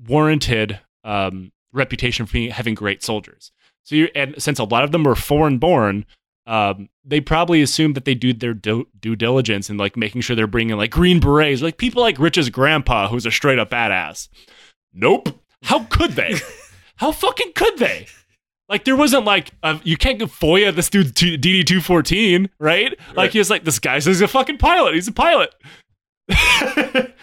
[0.09, 3.53] warranted um, reputation for being, having great soldiers.
[3.85, 6.05] So, you and since a lot of them were foreign born,
[6.47, 10.35] um, they probably assumed that they do their due, due diligence and like making sure
[10.35, 14.29] they're bringing like green berets, like people like Rich's grandpa, who's a straight up badass.
[14.93, 15.29] Nope.
[15.63, 16.35] How could they?
[16.97, 18.09] How fucking could they?
[18.69, 22.91] Like there wasn't like uh, you can't FOIA this dude DD two fourteen, right?
[23.09, 23.33] Like Right.
[23.33, 24.95] he's like this guy says he's a fucking pilot.
[24.95, 25.55] He's a pilot.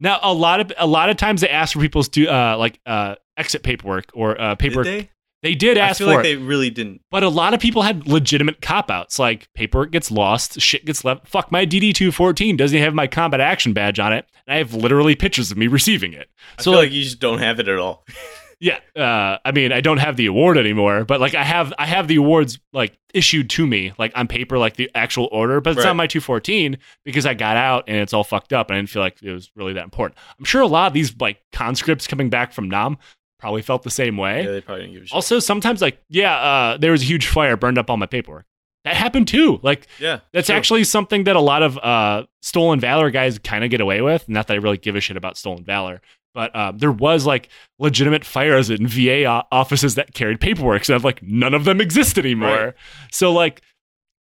[0.00, 2.80] now a lot of a lot of times they ask for people's do uh like
[2.86, 4.86] uh exit paperwork or uh Did paperwork.
[4.86, 5.10] they?
[5.42, 7.02] They did I ask feel for like it, they really didn't.
[7.10, 9.18] but a lot of people had legitimate cop outs.
[9.18, 11.28] Like paperwork gets lost, shit gets left.
[11.28, 14.58] Fuck, my DD two fourteen doesn't have my combat action badge on it, and I
[14.58, 16.30] have literally pictures of me receiving it.
[16.58, 18.06] I So feel like, like you just don't have it at all.
[18.60, 21.86] yeah, uh, I mean, I don't have the award anymore, but like I have, I
[21.86, 25.70] have the awards like issued to me, like on paper, like the actual order, but
[25.70, 25.86] it's Right.
[25.86, 28.90] not my 214 because I got out and it's all fucked up, and I didn't
[28.90, 30.18] feel like it was really that important.
[30.38, 32.98] I'm sure a lot of these like conscripts coming back from Nam
[33.38, 34.44] probably felt the same way.
[34.44, 35.14] Yeah, they probably didn't give a shit.
[35.14, 38.46] Also, sometimes like, yeah, uh, there was a huge fire, burned up all my paperwork.
[38.84, 39.60] That happened too.
[39.62, 40.56] Like yeah, that's true.
[40.56, 44.28] actually something that a lot of uh, stolen valor guys kind of get away with.
[44.28, 46.02] Not that I really give a shit about stolen valor,
[46.34, 50.84] but uh, there was like legitimate fires in VA offices that carried paperwork.
[50.84, 52.66] So I've like none of them exist anymore.
[52.66, 52.74] Right.
[53.12, 53.62] So like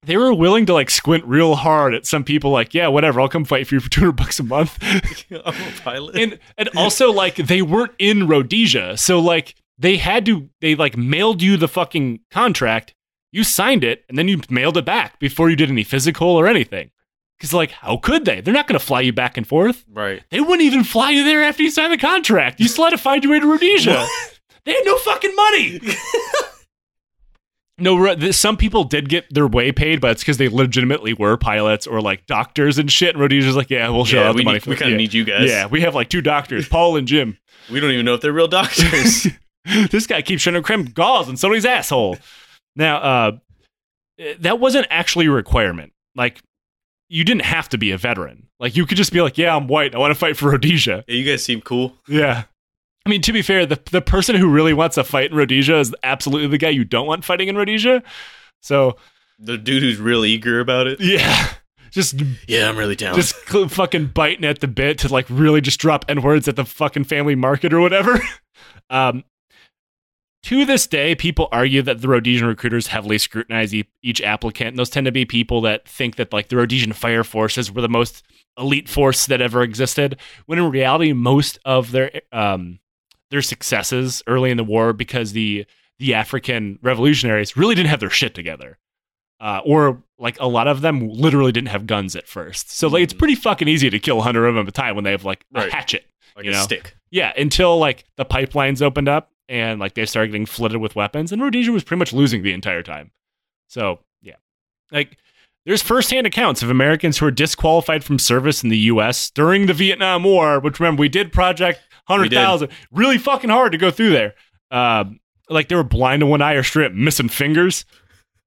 [0.06, 2.52] they were willing to like squint real hard at some people.
[2.52, 4.78] Like yeah, whatever, I'll come fight for you for two hundred bucks a month.
[5.32, 6.16] I'm a pilot.
[6.16, 10.96] and and also like they weren't in Rhodesia, so like they had to they like
[10.96, 12.94] mailed you the fucking contract.
[13.32, 16.46] You signed it and then you mailed it back before you did any physical or
[16.46, 16.92] anything.
[17.38, 18.42] Because like, how could they?
[18.42, 19.84] They're not going to fly you back and forth.
[19.92, 20.24] right.
[20.30, 22.60] They wouldn't even fly you there after you signed the contract.
[22.60, 24.08] You still had to find your way to Rhodesia.
[24.66, 25.82] they had no fucking money.
[27.80, 31.88] No, some people did get their way paid, but it's because they legitimately were pilots
[31.88, 33.16] or like doctors and shit.
[33.16, 34.60] And Rhodesia's like, yeah, we'll show yeah, out the money.
[34.60, 34.98] need, we kind of yeah.
[34.98, 35.50] need you guys.
[35.50, 37.38] Yeah, we have like two doctors, Paul and Jim.
[37.72, 39.26] We don't even know if they're real doctors.
[39.90, 42.18] this guy keeps trying to cram gauze in somebody's asshole.
[42.76, 43.32] Now, uh,
[44.40, 45.94] that wasn't actually a requirement.
[46.14, 46.42] Like,
[47.14, 48.48] you didn't have to be a veteran.
[48.60, 49.94] Like, you could just be like, yeah, I'm white.
[49.94, 51.04] I want to fight for Rhodesia.
[51.08, 51.96] yeah, you guys seem cool.
[52.08, 52.44] Yeah.
[53.06, 55.78] I mean, to be fair, the, the person who really wants to fight in Rhodesia
[55.80, 58.02] is absolutely the guy you don't want fighting in Rhodesia.
[58.62, 58.96] So,
[59.40, 61.00] The dude who's real eager about it.
[61.02, 61.50] yeah.
[61.92, 62.16] Just
[62.48, 63.14] Yeah, I'm really down.
[63.16, 66.56] just cl- fucking biting at the bit to like really just drop n words at
[66.56, 68.20] the fucking family market or whatever.
[68.90, 69.24] Um,
[70.44, 74.70] to this day, people argue that the Rhodesian recruiters heavily scrutinize e- each applicant.
[74.70, 77.82] And those tend to be people that think that like the Rhodesian fire forces were
[77.82, 78.24] the most
[78.58, 82.80] elite force that ever existed, when in reality, most of their um,
[83.32, 85.66] their successes early in the war because the
[86.00, 88.78] the African revolutionaries really didn't have their shit together.
[89.40, 92.72] Uh, or like a lot of them literally didn't have guns at first.
[92.72, 93.18] So like it's Mm.
[93.20, 95.26] pretty fucking easy to kill a hundred of them at a time when they have
[95.26, 95.72] like a Right.
[95.72, 96.06] hatchet.
[96.36, 96.62] like you a know.
[96.64, 96.96] stick.
[97.12, 101.32] Yeah, until like the pipelines opened up and like they started getting flooded with weapons,
[101.32, 103.12] and Rhodesia was pretty much losing the entire time.
[103.68, 104.36] So yeah,
[104.92, 105.18] like
[105.66, 109.30] there's firsthand accounts of Americans who were disqualified from service in the U.S.
[109.30, 110.60] during the Vietnam War.
[110.60, 114.36] Which remember we did Project Hundred Thousand, really fucking hard to go through there.
[114.72, 115.20] Um,
[115.50, 117.86] like they were blind in one eye or straight missing fingers.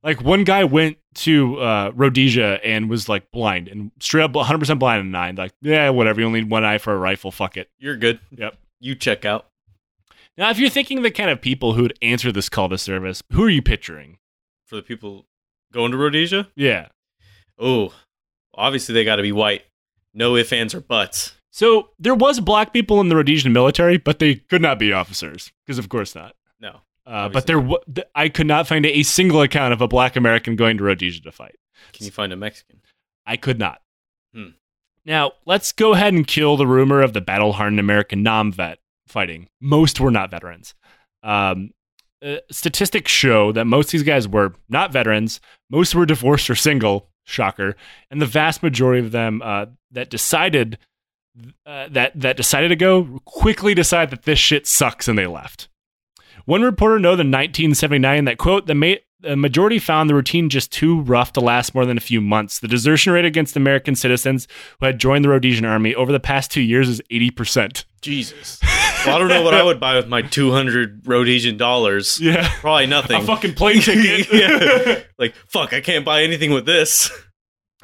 [0.02, 4.58] Like one guy went to uh, Rhodesia and was like blind and straight up 100
[4.58, 5.36] percent blind in nine.
[5.36, 6.20] Like yeah, whatever.
[6.20, 7.30] You only need one eye for a rifle.
[7.30, 7.70] Fuck it.
[7.78, 8.20] You're good.
[8.30, 8.56] Yep.
[8.78, 9.46] You check out.
[10.38, 13.22] Now, if you're thinking the kind of people who would answer this call to service,
[13.32, 14.18] who are you picturing?
[14.66, 15.26] For the people
[15.72, 16.48] going to Rhodesia?
[16.54, 16.88] Yeah.
[17.58, 17.94] Oh,
[18.54, 19.62] obviously they got to be white.
[20.12, 21.34] No ifs, ands, or buts.
[21.50, 25.52] So there was black people in the Rhodesian military, but they could not be officers
[25.64, 26.34] because, of course, not.
[26.60, 26.80] No.
[27.06, 27.78] Uh, but there, w-
[28.14, 31.32] I could not find a single account of a black American going to Rhodesia to
[31.32, 31.54] fight.
[31.92, 32.80] Can you find a Mexican?
[33.26, 33.80] I could not.
[34.34, 34.48] Hmm.
[35.04, 38.78] Now, let's go ahead and kill the rumor of the battle hardened American non vet
[39.06, 39.48] fighting.
[39.60, 40.74] Most were not veterans.
[41.22, 41.70] Um,
[42.24, 45.40] uh, statistics show that most of these guys were not veterans.
[45.70, 47.76] Most were divorced or single, shocker.
[48.10, 50.78] And the vast majority of them uh, that decided
[51.66, 55.68] uh, that that decided to go quickly decide that this shit sucks and they left.
[56.46, 60.72] One reporter noted in 1979 that quote the, ma- the majority found the routine just
[60.72, 62.60] too rough to last more than a few months.
[62.60, 64.46] The desertion rate against American citizens
[64.80, 67.84] who had joined the Rhodesian army over the past two years is 80 percent.
[68.00, 68.60] Jesus.
[69.04, 72.18] well, I don't know what I would buy with my 200 Rhodesian dollars.
[72.20, 73.22] Yeah, Probably nothing.
[73.22, 74.28] a fucking plane ticket.
[74.32, 75.00] Yeah.
[75.18, 77.10] like, fuck, I can't buy anything with this.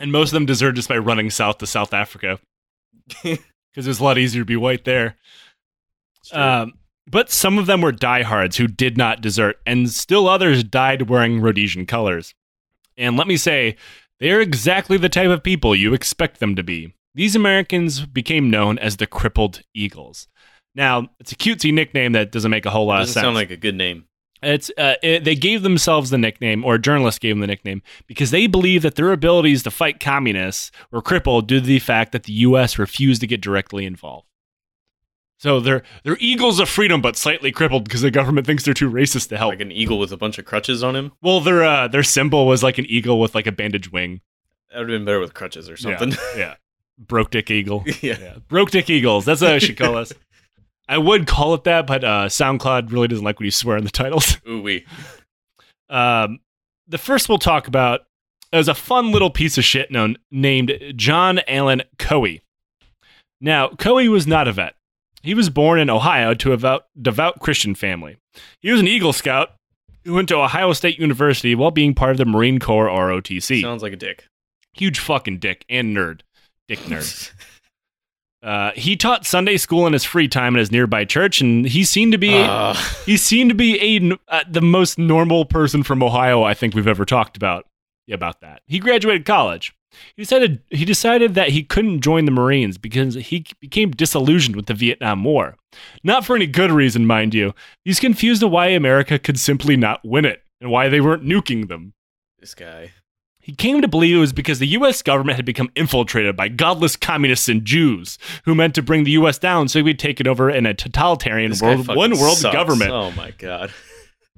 [0.01, 2.39] and most of them deserted just by running south to South Africa
[3.23, 3.39] because
[3.77, 5.17] it was a lot easier to be white there.
[6.33, 6.75] Um,
[7.07, 11.41] but some of them were diehards who did not desert, and still others died wearing
[11.41, 12.35] Rhodesian colors.
[12.97, 13.77] And let me say,
[14.21, 16.95] they are exactly the type of people you expect them to be.
[17.15, 20.29] These Americans became known as the Crippled Eagles.
[20.75, 23.25] Now, it's a cutesy nickname that doesn't make a whole lot Doesn't of sense.
[23.25, 24.05] sound like a good name.
[24.43, 27.81] It's uh, it, they gave themselves the nickname, or a journalist gave them the nickname,
[28.09, 32.11] because they believe that their abilities to fight communists were crippled due to the fact
[32.13, 32.77] that the U.S.
[32.79, 34.27] refused to get directly involved.
[35.39, 38.91] So they're they're eagles of freedom, but slightly crippled because the government thinks they're too
[38.91, 39.51] racist to help.
[39.53, 41.13] Like an eagle with a bunch of crutches on him.
[41.23, 44.23] well, their uh, their symbol was like an eagle with like a bandage wing.
[44.73, 46.11] That would have been better with crutches or something.
[46.11, 46.55] Yeah, yeah.
[46.99, 47.85] broke dick eagle.
[48.01, 48.19] Yeah.
[48.21, 49.25] Yeah, broke dick eagles.
[49.25, 50.13] That's what I should call us.
[50.93, 53.85] I would call it that, but uh, SoundCloud really doesn't like when you swear in
[53.85, 54.37] the titles.
[54.47, 54.85] Ooh wee.
[55.89, 56.41] Um,
[56.87, 58.03] the first we'll talk about
[58.53, 62.43] is a fun little piece of shit known named John Alan Coey.
[63.41, 64.75] Now, Coey was not a vet.
[65.23, 68.19] He was born in Ohio to a devout, devout Christian family.
[68.61, 69.55] He was an Eagle Scout
[70.05, 73.63] who went to Ohio State University while being part of the Marine Corps ROTC.
[73.63, 74.27] Sounds like a dick.
[74.75, 76.21] Huge fucking dick and nerd.
[76.69, 77.33] Dick nerd.
[78.43, 81.85] Uh, he taught Sunday school in his free time in his nearby church, and he
[81.85, 82.75] seemed to be Uh,
[83.07, 86.89] he seemed to be a uh, the most normal person from Ohio I think we've
[86.89, 87.67] ever talked about
[88.11, 88.63] about that.
[88.67, 89.73] He graduated college.
[90.17, 94.67] He decided he decided that he couldn't join the Marines because he became disillusioned with
[94.67, 95.57] the Vietnam War.
[96.03, 97.55] Not for any good reason, mind you.
[97.85, 101.69] He's confused of why America could simply not win it and why they weren't nuking
[101.69, 101.93] them.
[102.41, 102.93] this guy.
[103.45, 106.95] He came to believe it was because the US government had become infiltrated by godless
[106.97, 110.49] communists and Jews who meant to bring the US down so we'd take it over
[110.49, 112.55] in a totalitarian This world, one world sucks.
[112.55, 112.93] government.
[112.93, 113.73] Oh my god.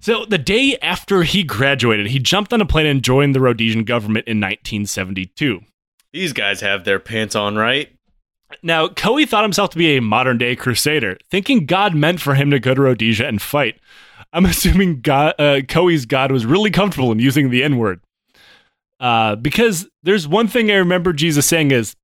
[0.01, 3.85] So the day after he graduated, he jumped on a plane and joined the Rhodesian
[3.85, 5.61] government in 1972.
[6.13, 7.91] These guys have their pants on right.
[8.63, 12.51] Now, Coey thought himself to be a modern day crusader, thinking God meant for him
[12.51, 13.81] to go to Rhodesia and fight.
[14.33, 18.01] I'm assuming God, uh, Coey's God was really comfortable in using the N word.
[19.05, 21.95] Uh, because there's one thing I remember Jesus saying is,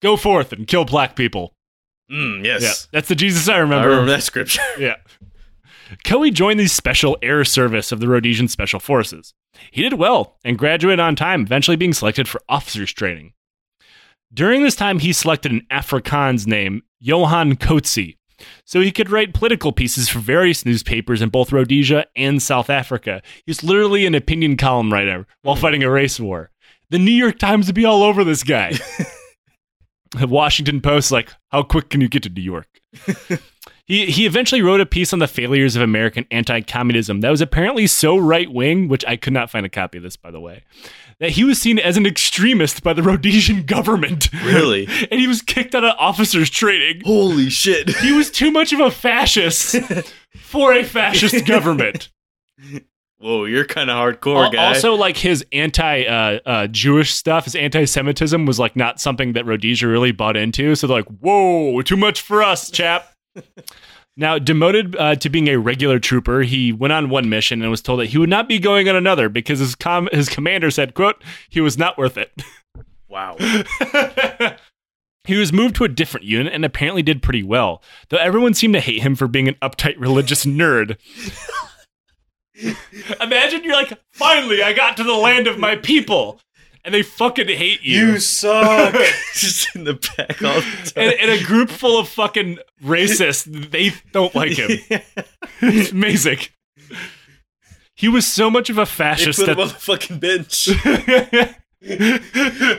[0.00, 1.52] "Go forth and kill black people."
[2.10, 2.62] Mm, yes.
[2.62, 3.88] Yeah, that's the Jesus I remember.
[3.88, 4.12] I remember.
[4.12, 4.62] that scripture.
[4.78, 4.96] Yeah.
[6.04, 9.34] Coey joined the Special Air Service of the Rhodesian Special Forces.
[9.70, 13.32] He did well and graduated on time, eventually being selected for officers training.
[14.32, 18.16] During this time, he selected an Afrikaans name, Johan Coetzee,
[18.64, 23.22] so he could write political pieces for various newspapers in both Rhodesia and South Africa.
[23.46, 26.50] He's literally an opinion column writer while fighting a race war.
[26.90, 28.72] The New York Times would be all over this guy.
[30.14, 32.68] The Washington Post, like, how quick can you get to New York?
[33.84, 37.88] he he eventually wrote a piece on the failures of American anti-communism that was apparently
[37.88, 40.62] so right-wing, which I could not find a copy of this, by the way,
[41.20, 44.28] that he was seen as an extremist by the Rhodesian government.
[44.44, 44.86] Really?
[45.10, 47.00] and he was kicked out of officers training.
[47.04, 47.88] Holy shit.
[47.96, 49.76] He was too much of a fascist
[50.36, 52.10] for a fascist government.
[53.18, 54.66] Whoa, you're kind of hardcore, guy.
[54.66, 59.32] Also, like his anti uh, uh, Jewish stuff, his anti Semitism was like not something
[59.32, 60.74] that Rhodesia really bought into.
[60.74, 63.14] So they're like, whoa, too much for us, chap.
[64.16, 67.82] Now, demoted uh, to being a regular trooper, he went on one mission and was
[67.82, 70.94] told that he would not be going on another because his com- his commander said,
[70.94, 72.42] "quote He was not worth it."
[73.08, 73.36] wow.
[75.24, 78.74] he was moved to a different unit and apparently did pretty well, though everyone seemed
[78.74, 80.96] to hate him for being an uptight religious nerd.
[83.20, 86.40] Imagine you're like, finally, I got to the land of my people,
[86.84, 88.06] and they fucking hate you.
[88.12, 88.94] You suck.
[89.34, 90.60] Just in the back all the
[90.94, 91.04] time.
[91.04, 94.78] and, and a group full of fucking racists, they don't like him.
[95.60, 96.38] It's amazing.
[97.94, 100.68] He was so much of a They fascist put him on the fucking bench.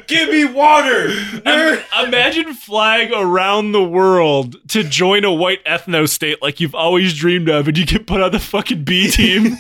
[0.08, 1.10] Give me water.
[1.45, 7.14] Im- Imagine flying around the world to join a white ethno state like you've always
[7.14, 9.58] dreamed of, and you get put on the fucking B team.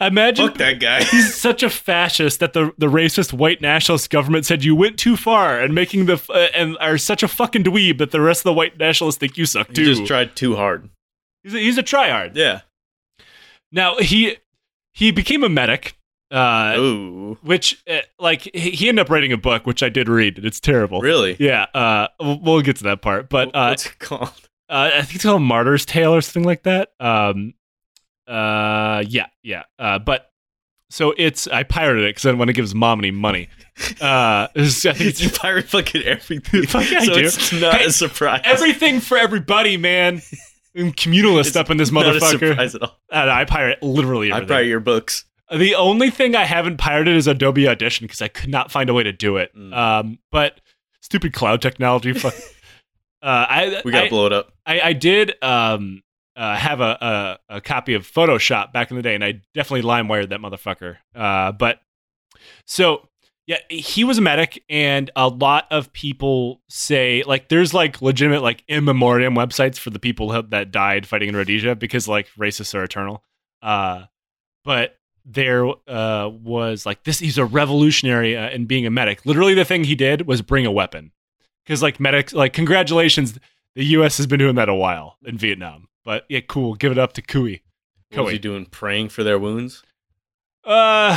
[0.00, 1.02] Imagine Fuck that guy.
[1.10, 5.16] he's such a fascist that the, the racist white nationalist government said you went too
[5.16, 8.44] far and making the uh, and are such a fucking dweeb that the rest of
[8.44, 9.84] the white nationalists think you suck too.
[9.84, 10.88] just tried too hard.
[11.42, 12.32] he's, a, he's a tryhard.
[12.34, 12.60] Yeah.
[13.72, 14.36] Now he
[14.92, 15.94] he became a medic.
[16.30, 17.38] Uh, Ooh.
[17.40, 20.46] which uh, like he he ended up writing a book which I did read and
[20.46, 21.00] it's terrible.
[21.00, 21.36] Really?
[21.38, 24.28] Yeah, uh, we'll, we'll get to that part, but uh, What's it called?
[24.68, 26.92] uh, I think it's called Martyr's Tale or something like that.
[27.00, 27.54] Um,
[28.28, 29.62] uh, yeah, yeah.
[29.78, 30.30] Uh, but
[30.90, 33.48] so it's I pirated it because I didn't want to give his mom any money.
[34.00, 36.62] Uh, it's- I think you pirate fucking everything.
[36.66, 37.20] Fuck yeah, I so do.
[37.20, 38.40] it's not Hey, a surprise.
[38.44, 40.22] everything for everybody, man.
[40.76, 42.50] I'm communalist It's up in this not a motherfucker.
[42.50, 42.98] surprise at all.
[43.12, 45.24] Uh, I pirate literally I pirate your books.
[45.50, 48.94] The only thing I haven't pirated is Adobe Audition because I could not find a
[48.94, 49.50] way to do it.
[49.56, 49.74] Mm.
[49.74, 50.60] Um, but
[51.00, 52.12] stupid cloud technology.
[52.12, 52.34] Fuck.
[53.22, 54.52] uh, I We got I, blow it up.
[54.66, 56.02] I, I did um,
[56.38, 59.82] uh, have a, a, a copy of Photoshop back in the day, and I definitely
[59.82, 60.98] LimeWired that motherfucker.
[61.14, 61.80] Uh, but
[62.64, 63.08] so
[63.48, 68.42] yeah, he was a medic, and a lot of people say like there's like legitimate
[68.42, 72.74] like in memoriam websites for the people that died fighting in Rhodesia because like racists
[72.74, 73.24] are eternal.
[73.60, 74.04] Uh,
[74.64, 77.18] but there uh, was like this.
[77.18, 79.26] He's a revolutionary uh, in being a medic.
[79.26, 81.10] Literally, the thing he did was bring a weapon
[81.64, 83.40] because like medics like congratulations
[83.74, 84.18] the U.S.
[84.18, 85.87] has been doing that a while in Vietnam.
[86.08, 86.74] But yeah, cool.
[86.74, 87.60] Give it up to Coey.
[88.14, 88.64] What was he doing?
[88.64, 89.82] Praying for their wounds?
[90.64, 91.14] Uh,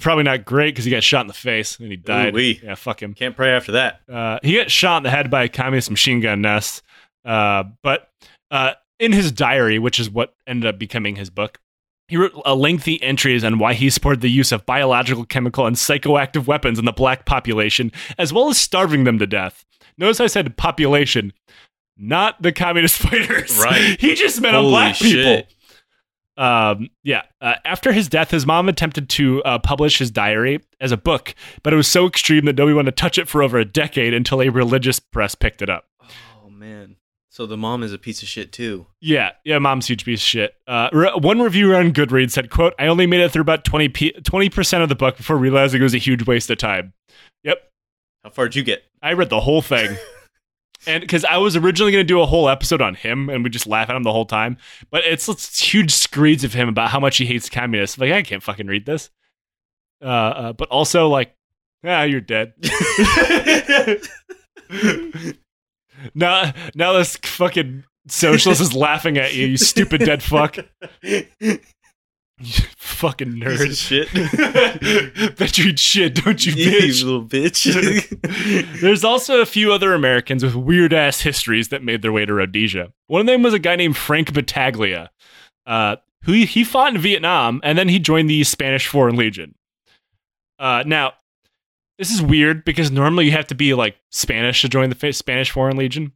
[0.00, 2.32] probably not great because he got shot in the face and he died.
[2.32, 2.58] Ooh-wee.
[2.62, 3.12] Yeah, fuck him.
[3.12, 4.00] Can't pray after that.
[4.10, 6.82] Uh, he got shot in the head by a communist machine gun nest.
[7.22, 8.08] Uh, but
[8.50, 11.60] uh, in his diary, which is what ended up becoming his book,
[12.08, 15.76] he wrote a lengthy entries on why he supported the use of biological, chemical, and
[15.76, 19.66] psychoactive weapons in the black population, as well as starving them to death.
[19.98, 21.34] Notice I said population,
[22.00, 23.58] not the communist fighters.
[23.58, 24.00] Right.
[24.00, 25.22] he just meant on Holy black people.
[25.22, 25.54] shit.
[26.36, 27.22] Um, yeah.
[27.40, 31.34] Uh, after his death, his mom attempted to uh, publish his diary as a book,
[31.62, 34.14] but it was so extreme that nobody wanted to touch it for over a decade
[34.14, 35.84] until a religious press picked it up.
[36.42, 36.96] Oh man.
[37.28, 38.86] So the mom is a piece of shit too.
[39.00, 40.54] Yeah, yeah, mom's a huge piece of shit.
[40.66, 44.48] Uh, re- one reviewer on Goodreads said, "quote I only made it through about 20
[44.48, 46.92] percent of the book before realizing it was a huge waste of time."
[47.44, 47.58] Yep,
[48.24, 48.82] How far did you get?
[49.02, 49.96] I read the whole thing.
[50.86, 53.50] And because I was originally going to do a whole episode on him, and we
[53.50, 54.56] just laugh at him the whole time,
[54.90, 57.98] but it's, it's huge screeds of him about how much he hates communists.
[57.98, 59.10] Like I can't fucking read this.
[60.02, 61.34] Uh, uh, but also like,
[61.84, 62.54] ah, you're dead.
[66.14, 70.56] now, now this fucking socialist is laughing at you, you stupid dead fuck.
[72.76, 73.78] Fucking Piece of nerd.
[73.78, 75.36] shit.
[75.38, 77.04] Bet you eat shit, don't you, you bitch?
[77.04, 78.80] little bitch.
[78.80, 82.34] There's also a few other Americans with weird ass histories that made their way to
[82.34, 82.92] Rhodesia.
[83.06, 85.10] One of them was a guy named Frank Battaglia,
[85.66, 89.54] uh, who he, he fought in Vietnam and then he joined the Spanish Foreign Legion.
[90.58, 91.14] Uh, now,
[91.98, 95.50] this is weird because normally you have to be like Spanish to join the Spanish
[95.50, 96.12] Foreign Legion.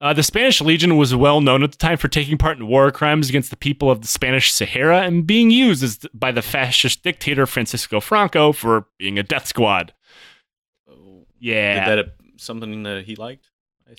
[0.00, 2.90] Uh, the Spanish Legion was well known at the time for taking part in war
[2.92, 7.02] crimes against the people of the Spanish Sahara and being used as, by the fascist
[7.02, 9.92] dictator Francisco Franco for being a death squad.
[11.40, 11.96] Yeah.
[11.96, 13.50] Did that something that he liked?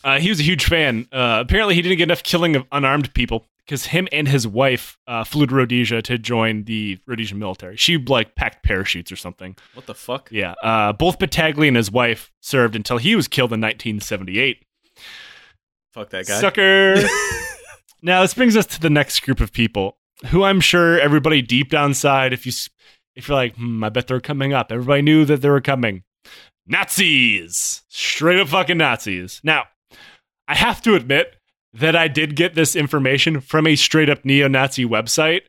[0.03, 1.07] Uh, he was a huge fan.
[1.11, 4.97] Uh, apparently, he didn't get enough killing of unarmed people because him and his wife
[5.07, 7.75] uh, flew to Rhodesia to join the Rhodesian military.
[7.75, 9.55] She like packed parachutes or something.
[9.73, 10.29] what the fuck?
[10.31, 10.53] Yeah.
[10.63, 14.63] Uh, both Battaglia and his wife served until he was killed in 1978.
[15.99, 16.39] Fuck that guy.
[16.39, 16.95] Sucker.
[18.01, 19.97] now this brings us to the next group of people
[20.27, 22.53] who I'm sure everybody deep down side, if you
[23.15, 24.71] if you're like, hmm, I bet they're coming up.
[24.71, 26.03] Everybody knew that they were coming.
[26.65, 29.41] Nazis, straight up fucking Nazis.
[29.43, 29.65] Now,
[30.47, 31.35] I have to admit
[31.73, 35.41] that I did get this information from a straight up neo-Nazi website.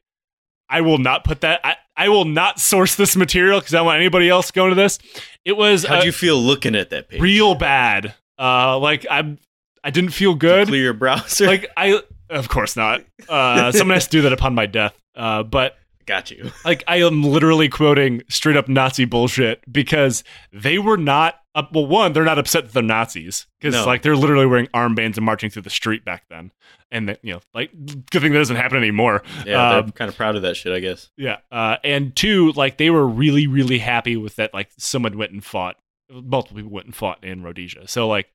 [0.69, 1.61] I will not put that.
[1.63, 4.75] I, I will not source this material because I don't want anybody else going to
[4.75, 4.99] this.
[5.45, 7.21] It was How'd you feel looking at that page?
[7.21, 8.15] real bad.
[8.39, 9.39] Uh, like I'm,
[9.85, 11.47] I didn't feel good Clear your browser.
[11.47, 13.05] like I of course not.
[13.29, 14.97] Uh, someone has to do that upon my death.
[15.17, 15.77] Uh, but
[16.07, 16.51] got you.
[16.65, 20.23] like I am literally quoting straight up Nazi bullshit because
[20.53, 21.37] they were not.
[21.73, 23.85] Well, one, they're not upset that they're Nazis because No.
[23.85, 26.53] like they're literally wearing armbands and marching through the street back then,
[26.93, 27.73] and that you know, like
[28.11, 29.25] good thing that doesn't happen anymore.
[29.45, 31.11] Yeah, Um, they're kind of proud of that shit, I guess.
[31.17, 34.55] Yeah, uh, and two, like they were really, really happy with that.
[34.55, 35.75] Like someone went and fought,
[36.09, 37.89] multiple people went and fought in Rhodesia.
[37.89, 38.29] So like,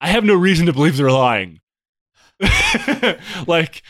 [0.00, 1.60] I have no reason to believe they're lying.
[3.46, 3.82] like,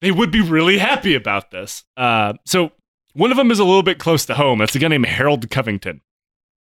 [0.00, 1.84] they would be really happy about this.
[1.96, 2.72] Uh, so
[3.14, 4.58] one of them is a little bit close to home.
[4.58, 5.96] That's a guy named Harold Covington.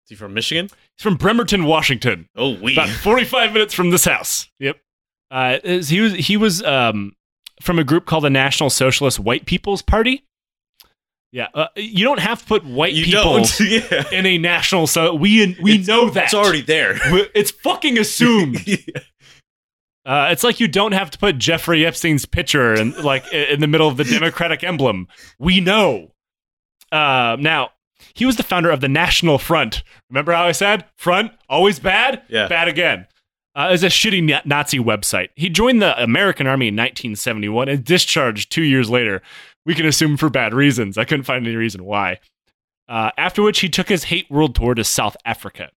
[0.05, 0.65] Is he from Michigan?
[0.97, 2.74] He's from Bremerton, Washington Oh, we.
[2.74, 4.49] about 45 minutes from this house.
[4.59, 4.78] Yep.
[5.30, 7.13] Uh, he was he was um,
[7.61, 10.26] from a group called the National Socialist White People's Party.
[11.34, 14.03] Yeah, uh, you don't have to put white You people yeah.
[14.11, 14.88] in a national.
[14.88, 16.97] So we we It's- know that It's already there.
[17.34, 18.57] It's fucking assumed.
[20.03, 23.67] Uh, it's like you don't have to put Jeffrey Epstein's picture in like in the
[23.67, 25.07] middle of the Democratic emblem.
[25.38, 26.11] We know.
[26.91, 27.69] Uh, now
[28.15, 29.84] he was the founder of the National Front.
[30.09, 32.47] Remember how I said front always bad, Yeah.
[32.47, 33.05] bad again.
[33.53, 35.29] Uh, it's a shitty Nazi website.
[35.36, 39.21] He joined the American Army in 1971 and discharged two years later.
[39.66, 40.97] We can assume for bad reasons.
[40.97, 42.20] I couldn't find any reason why.
[42.88, 45.72] Uh, after which he took his hate world tour to South Africa.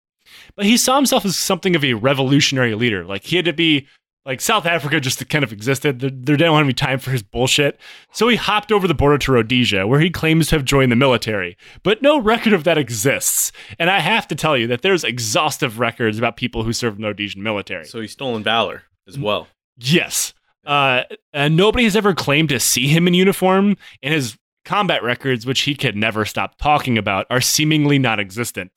[0.56, 3.06] But he saw himself as something of a revolutionary leader.
[3.06, 3.88] Like he had to be
[4.26, 6.00] like South Africa just kind of existed.
[6.00, 7.80] There, there didn't want to be time for his bullshit.
[8.12, 10.96] So he hopped over the border to Rhodesia, where he claims to have joined the
[10.96, 11.58] military.
[11.84, 13.52] But no record of that exists.
[13.78, 17.02] And I have to tell you that there's exhaustive records about people who served in
[17.02, 17.86] the Rhodesian military.
[17.86, 19.48] So he's stolen valor as well.
[19.78, 20.34] Yes.
[20.66, 21.04] Uh,
[21.34, 25.62] and nobody has ever claimed to see him in uniform, and his combat records, which
[25.62, 28.72] he could never stop talking about, are seemingly non existent.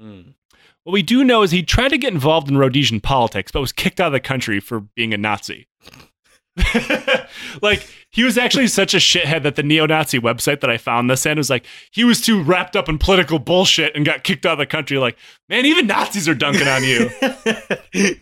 [0.00, 0.30] Hmm.
[0.84, 3.72] What we do know is he tried to get involved in Rhodesian politics, but was
[3.72, 5.68] kicked out of the country for being a Nazi.
[7.62, 11.10] like, he was actually such a shithead that the neo Nazi website that I found
[11.10, 14.46] this in was like, he was too wrapped up in political bullshit and got kicked
[14.46, 14.96] out of the country.
[14.98, 15.18] Like,
[15.48, 17.10] man, even Nazis are dunking on you.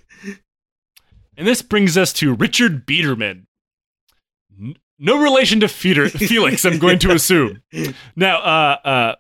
[1.36, 3.46] And this brings us to Richard Biederman.
[4.60, 7.62] N- No relation to Feeder- Felix, I'm going to assume.
[8.14, 9.14] Now, uh, uh,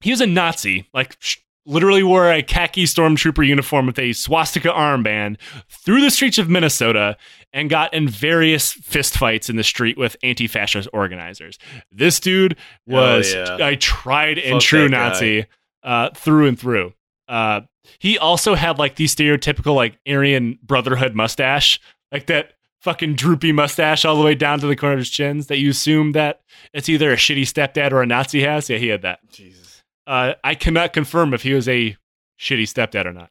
[0.00, 4.68] he was a Nazi, like sh- literally wore a khaki stormtrooper uniform with a swastika
[4.68, 5.36] armband
[5.68, 7.16] through the streets of Minnesota
[7.52, 11.58] and got in various fistfights in the street with anti-fascist organizers.
[11.90, 12.56] This dude
[12.86, 13.66] was Oh, yeah.
[13.68, 14.88] a tried and Fuck true.
[14.88, 15.46] Nazi
[15.82, 16.92] uh, through and through.
[17.28, 17.62] Uh,
[17.98, 24.04] he also had like the stereotypical like Aryan Brotherhood mustache, like that fucking droopy mustache
[24.04, 26.40] all the way down to the corner of his chins that you assume that
[26.72, 28.70] it's either a shitty stepdad or a Nazi has.
[28.70, 29.18] Yeah, he had that.
[29.30, 29.82] Jesus.
[30.06, 31.96] Uh, I cannot confirm if he was a
[32.38, 33.30] shitty stepdad or not.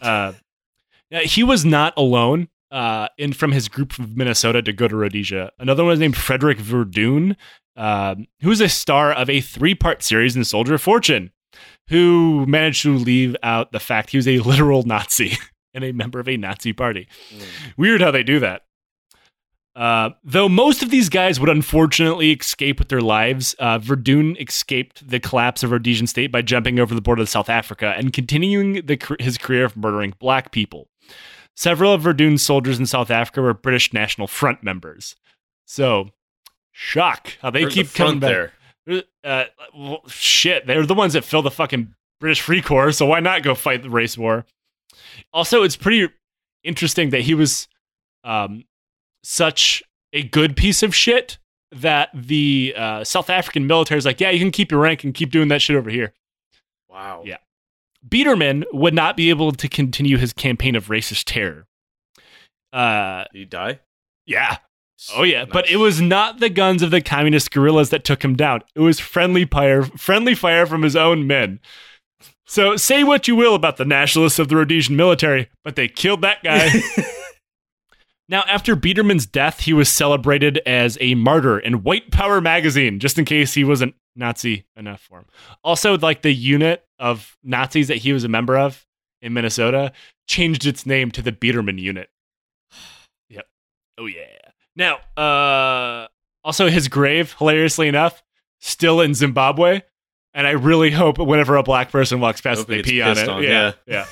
[0.00, 0.32] Uh,
[1.22, 5.52] he was not alone uh, in from his group from Minnesota to go to Rhodesia.
[5.58, 7.36] Another one was named Frederick Verdun,
[7.76, 11.30] um, who was a star of a three-part series in Soldier of Fortune,
[11.88, 15.38] who managed to leave out the fact he was a literal Nazi
[15.74, 17.08] and a member of a Nazi party.
[17.30, 17.42] Hmm.
[17.76, 18.62] Weird how they do that.
[19.76, 25.06] Uh, though most of these guys would unfortunately escape with their lives, uh, Verdun escaped
[25.06, 28.86] the collapse of Rhodesian state by jumping over the border to South Africa and continuing
[28.86, 30.88] the, his career of murdering black people.
[31.54, 35.14] Several of Verdun's soldiers in South Africa were British National Front members.
[35.66, 36.10] So,
[36.72, 38.30] shock how they keep the coming back.
[38.30, 38.52] there.
[38.88, 43.20] Uh, well, shit, they're the ones that fill the fucking British Free Corps, so why
[43.20, 44.46] not go fight the race war?
[45.32, 46.08] Also, it's pretty
[46.62, 47.68] interesting that he was
[48.24, 48.64] um,
[49.22, 49.82] such
[50.12, 51.38] a good piece of shit
[51.72, 55.12] that the uh, South African military is like, yeah, you can keep your rank and
[55.14, 56.12] keep doing that shit over here.
[56.88, 57.22] Wow.
[57.24, 57.38] Yeah.
[58.08, 61.66] Biederman would not be able to continue his campaign of racist terror.
[62.72, 63.80] Uh, Did he die?
[64.26, 64.58] yeah.
[65.14, 68.34] Oh yeah, but it was not the guns of the communist guerrillas that took him
[68.34, 68.62] down.
[68.74, 71.60] It was friendly fire, friendly fire from his own men.
[72.46, 76.22] So say what you will about the nationalists of the Rhodesian military, but they killed
[76.22, 76.70] that guy.
[78.28, 83.18] now, after Biederman's death, he was celebrated as a martyr in White Power magazine, just
[83.18, 85.26] in case he wasn't Nazi enough for him.
[85.62, 88.86] Also, like the unit of Nazis that he was a member of
[89.20, 89.92] in Minnesota
[90.26, 92.08] changed its name to the Biederman unit.
[93.28, 93.46] Yep.
[93.98, 94.52] Oh yeah.
[94.76, 96.06] Now, uh,
[96.44, 98.22] also his grave, hilariously enough,
[98.60, 99.82] still in Zimbabwe.
[100.34, 103.14] And I really hope whenever a black person walks past, Hope they he pee on
[103.14, 103.28] pissed it.
[103.30, 104.04] on, yeah, yeah.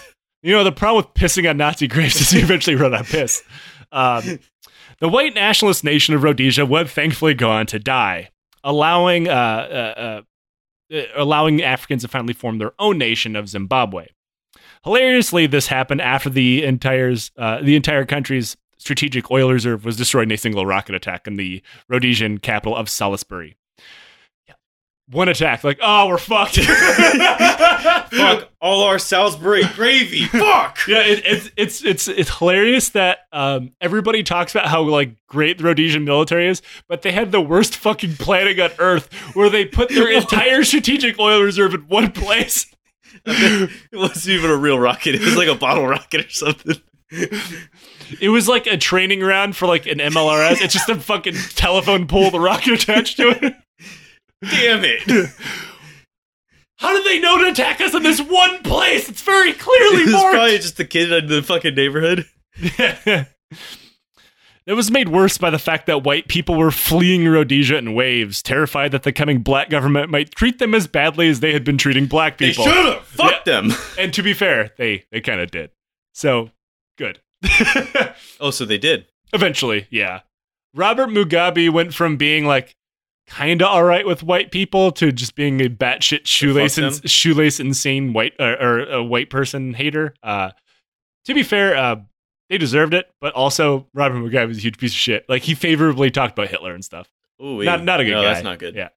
[0.42, 3.08] You know, the problem with pissing on Nazi graves is you eventually run out of
[3.08, 3.42] piss.
[3.92, 4.38] Um,
[5.00, 8.30] the white nationalist nation of Rhodesia would thankfully go on to die,
[8.62, 10.22] allowing uh, uh,
[10.94, 14.06] uh, uh, allowing Africans to finally form their own nation of Zimbabwe.
[14.84, 20.28] Hilariously, this happened after the entire uh, the entire country's strategic oil reserve was destroyed
[20.28, 23.56] in a single rocket attack in the Rhodesian capital of Salisbury.
[24.46, 24.54] Yeah.
[25.10, 26.56] One attack, like, oh, we're fucked.
[28.14, 30.24] Fuck all our Salisbury gravy.
[30.26, 30.78] Fuck.
[30.86, 35.58] Yeah, it, it's it's it's it's hilarious that um, everybody talks about how like great
[35.58, 39.64] the Rhodesian military is, but they had the worst fucking planning on Earth, where they
[39.64, 42.66] put their entire strategic oil reserve in one place.
[43.26, 45.14] it wasn't even a real rocket.
[45.14, 46.76] It was like a bottle rocket or something.
[48.20, 50.60] It was like a training round for like an MLRS.
[50.60, 53.54] It's just a fucking telephone pole the a rocket attached to it.
[54.42, 55.30] Damn it.
[56.76, 59.08] How did they know to attack us in this one place?
[59.08, 60.34] It's very clearly It was marked.
[60.34, 62.26] probably just the kid in the fucking neighborhood.
[64.66, 68.42] It was made worse by the fact that white people were fleeing Rhodesia in waves,
[68.42, 71.76] terrified that the coming black government might treat them as badly as they had been
[71.76, 72.64] treating black They people.
[72.64, 73.04] should have.
[73.04, 73.72] Fuck them.
[73.98, 75.70] And to be fair, they they kind of did.
[76.14, 76.50] So
[76.96, 77.20] good.
[78.40, 79.06] Oh, so they did.
[79.32, 80.20] Eventually, yeah.
[80.74, 82.74] Robert Mugabe went from being like
[83.26, 87.58] kind of all right with white people to just being a batshit shoelace ins- shoelace
[87.60, 90.14] insane white or, or a white person hater.
[90.22, 90.50] Uh,
[91.24, 91.96] to be fair, uh,
[92.50, 95.24] they deserved it, but also Robert Mugabe was a huge piece of shit.
[95.28, 97.08] Like he favorably talked about Hitler and stuff.
[97.42, 98.32] Ooh, Not- not a good no, guy.
[98.34, 98.74] That's not good.
[98.74, 98.88] Yeah.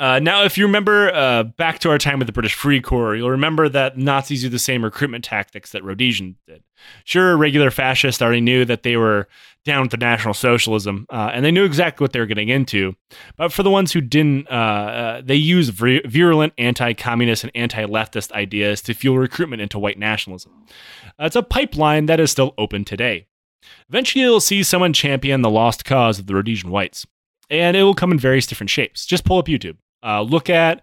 [0.00, 3.14] Uh, now, if you remember uh, back to our time with the British Free Corps,
[3.14, 6.62] you'll remember that Nazis used the same recruitment tactics that Rhodesians did.
[7.04, 9.28] Sure, regular fascists already knew that they were
[9.66, 12.96] down with the National Socialism, uh, and they knew exactly what they were getting into.
[13.36, 18.32] But for the ones who didn't, uh, uh, they used vir- virulent anti-communist and anti-leftist
[18.32, 20.64] ideas to fuel recruitment into white nationalism.
[21.20, 23.26] Uh, it's a pipeline that is still open today.
[23.90, 27.06] Eventually, you'll see someone champion the lost cause of the Rhodesian whites
[27.50, 29.04] and it will come in various different shapes.
[29.04, 29.76] Just pull up YouTube.
[30.02, 30.82] Uh, look at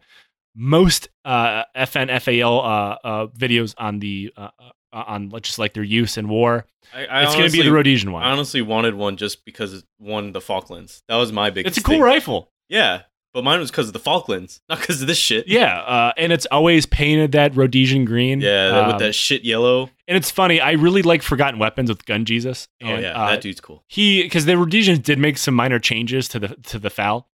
[0.55, 4.49] most uh, FN FAL uh, uh, videos on the uh,
[4.93, 6.65] uh, on just like their use in war.
[6.93, 8.23] I, I it's going to be the Rhodesian one.
[8.23, 11.03] I honestly wanted one just because it won the Falklands.
[11.07, 11.77] That was my biggest.
[11.77, 12.01] It's a cool thing.
[12.01, 12.51] rifle.
[12.69, 13.01] Yeah,
[13.33, 15.47] but mine was because of the Falklands, not because of this shit.
[15.47, 18.41] Yeah, uh, and it's always painted that Rhodesian green.
[18.41, 19.89] Yeah, that, Um, with that shit yellow.
[20.07, 20.59] And it's funny.
[20.61, 22.67] I really like Forgotten Weapons with Gun Jesus.
[22.81, 23.83] Oh yeah, uh, that dude's cool.
[23.87, 27.29] he because the Rhodesians did make some minor changes to the to the FAL.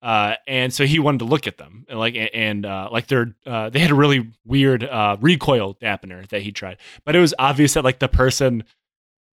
[0.00, 3.34] Uh, and so he wanted to look at them, and like and uh, like they're
[3.46, 7.34] uh, they had a really weird uh, recoil dampener that he tried, but it was
[7.38, 8.62] obvious that like the person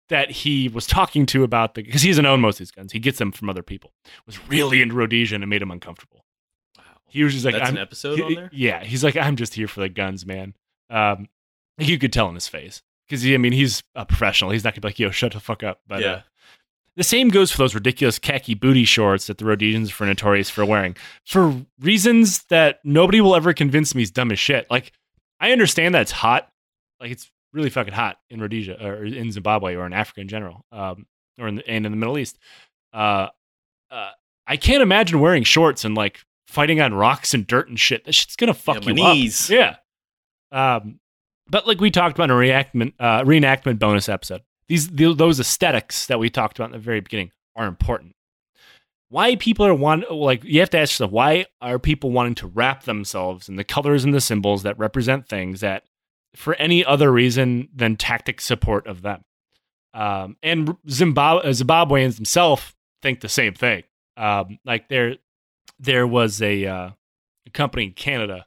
[0.08, 2.92] that he was talking to about the because he doesn't own most of these guns,
[2.92, 3.92] he gets them from other people,
[4.26, 6.24] was really into Rhodesian and made him uncomfortable.
[6.78, 8.50] Wow, He was just like, that's an episode he- on there.
[8.52, 10.54] yeah, he's like, I'm just here for the guns, man.
[10.90, 11.28] Um,
[11.78, 14.50] you could tell in his face because I mean, he's a professional.
[14.50, 15.80] He's not gonna be like, yo, shut the fuck up.
[15.86, 16.20] But yeah, uh,
[16.96, 20.64] the same goes for those ridiculous khaki booty shorts that the Rhodesians were notorious for
[20.64, 24.66] wearing for reasons that nobody will ever convince me is dumb as shit.
[24.70, 24.92] Like,
[25.40, 26.48] I understand that it's hot,
[27.00, 30.64] like it's really fucking hot in Rhodesia or in Zimbabwe or in Africa in general,
[30.72, 31.06] um,
[31.38, 32.38] or in the, and in the Middle East.
[32.92, 33.28] Uh,
[33.90, 34.10] uh,
[34.46, 38.04] I can't imagine wearing shorts and like fighting on rocks and dirt and shit.
[38.04, 39.14] That shit's gonna fuck Yeah, you up.
[39.14, 39.50] knees.
[39.50, 39.76] Yeah.
[40.52, 41.00] Um,
[41.48, 45.40] but like we talked about in a reenactment, uh, reenactment bonus episode, these th- those
[45.40, 48.14] aesthetics that we talked about in the very beginning are important.
[49.08, 52.46] Why people are want like you have to ask yourself why are people wanting to
[52.46, 55.84] wrap themselves in the colors and the symbols that represent things that
[56.34, 59.22] for any other reason than tactic support of them.
[59.92, 63.84] Um, and Zimbabwe, Zimbabweans themselves think the same thing.
[64.16, 65.16] Um, like they're
[65.78, 66.90] there was a, uh,
[67.46, 68.46] a company in Canada,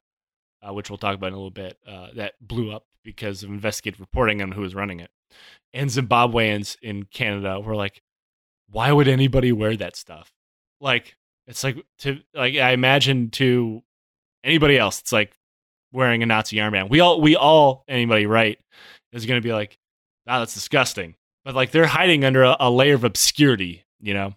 [0.62, 3.50] uh, which we'll talk about in a little bit, uh, that blew up because of
[3.50, 5.10] investigative reporting on who was running it.
[5.74, 8.02] And Zimbabweans in Canada were like,
[8.70, 10.32] why would anybody wear that stuff?
[10.80, 11.16] Like,
[11.48, 13.82] it's like to like I imagine to
[14.44, 15.38] anybody else, it's like
[15.92, 16.90] wearing a Nazi armband.
[16.90, 18.60] We all we all anybody right
[19.14, 19.78] is going to be like,
[20.28, 21.16] ah, that's disgusting.
[21.46, 24.36] But like they're hiding under a, a layer of obscurity, you know.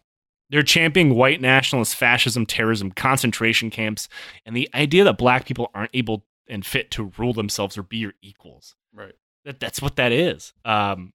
[0.51, 4.09] They're championing white nationalist fascism, terrorism, concentration camps,
[4.45, 7.99] and the idea that black people aren't able and fit to rule themselves or be
[7.99, 8.75] your equals.
[8.93, 9.15] Right.
[9.45, 10.53] That that's what that is.
[10.65, 11.13] Um,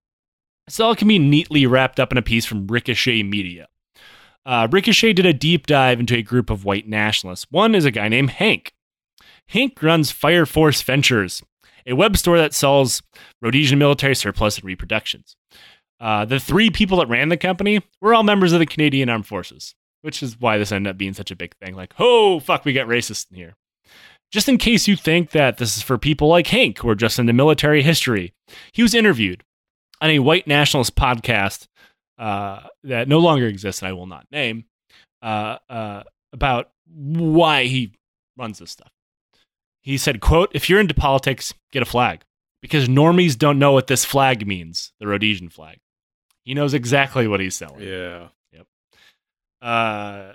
[0.68, 3.68] so it can be neatly wrapped up in a piece from Ricochet Media.
[4.46, 7.48] Uh, Ricochet did a deep dive into a group of white nationalists.
[7.50, 8.74] One is a guy named Hank.
[9.48, 11.44] Hank runs Fire Force Ventures,
[11.86, 13.02] a web store that sells
[13.42, 15.36] Rhodesian military surplus and reproductions.
[16.00, 19.28] Uh, the three people that ran the company were all members of the Canadian Armed
[19.28, 21.76] Forces, which is why this ended up being such a big thing.
[21.76, 23.56] Like, oh, fuck, we got racist in here.
[24.32, 27.20] Just in case you think that this is for people like Hank who are just
[27.20, 28.34] into military history,
[28.72, 29.44] he was interviewed
[30.02, 31.68] on a white nationalist podcast
[32.18, 34.66] uh, that no longer exists and I will not name
[35.22, 36.04] uh, uh,
[36.34, 37.94] about why he
[38.38, 38.92] runs this stuff.
[39.82, 42.24] He said, quote, if you're into politics, get a flag.
[42.62, 45.78] Because normies don't know what this flag means, the Rhodesian flag.
[46.44, 47.82] He knows exactly what he's selling.
[47.82, 48.30] Yeah.
[49.66, 50.34] Uh,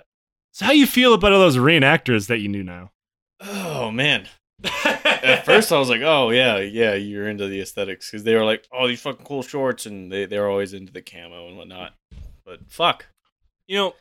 [0.51, 2.91] so how you feel about all those reenactors that you knew now?
[3.41, 4.27] Oh man.
[4.63, 8.45] At first, I was like, "Oh yeah, yeah, you're into the aesthetics," because they were
[8.45, 11.93] like, "Oh, these fucking cool shorts," and they they're always into the camo and whatnot.
[12.45, 13.07] But fuck,
[13.67, 13.95] you know,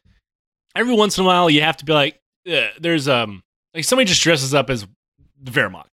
[0.77, 2.21] every once in a while you have to be like,
[2.51, 3.43] uh, there's um,
[3.75, 4.87] like somebody just dresses up as
[5.41, 5.87] the Wehrmacht.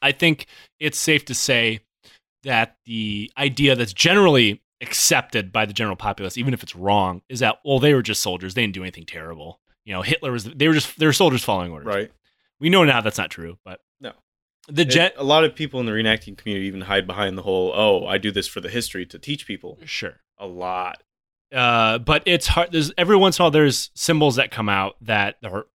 [0.00, 0.46] I think
[0.78, 1.80] it's safe to say
[2.44, 7.40] that the idea that's generally accepted by the general populace, even if it's wrong, is
[7.40, 9.60] that well, they were just soldiers; they didn't do anything terrible.
[9.84, 11.86] You know, Hitler was they were just they were soldiers following orders.
[11.86, 12.12] right?
[12.60, 14.12] We know now that's not true, but No.
[14.68, 15.12] the jet.
[15.12, 18.06] It- a lot of people in the reenacting community even hide behind the whole, "Oh,
[18.06, 20.20] I do this for the history to teach people." Sure.
[20.38, 21.02] A lot.
[21.52, 22.72] uh, but it's hard.
[22.72, 25.66] There's every once in a while there's symbols that come out that are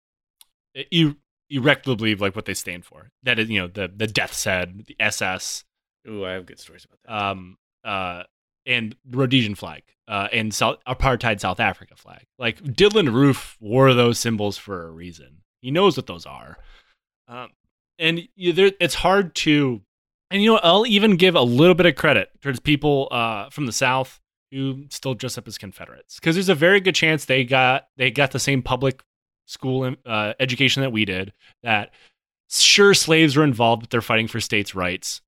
[0.91, 1.17] you
[1.51, 3.11] irrefutably like what they stand for.
[3.23, 5.65] That is, you know, the the death's head, the SS,
[6.09, 7.13] Ooh, I have good stories about that.
[7.31, 8.25] um, uh,
[8.67, 12.25] and the Rhodesian flag, uh, and South, apartheid South Africa flag.
[12.39, 15.43] Like Dylann Roof wore those symbols for a reason.
[15.63, 16.59] He knows what those are,
[17.29, 17.51] um,
[17.99, 19.83] and you, there, it's hard to.
[20.31, 23.67] And you know, I'll even give a little bit of credit towards people uh, from
[23.67, 24.21] the South
[24.51, 28.11] who still dress up as Confederates because there's a very good chance they got they
[28.11, 29.03] got the same public
[29.47, 31.33] school uh, education that we did.
[31.63, 31.91] That
[32.51, 35.21] sure slaves were involved, but they're fighting for states' rights.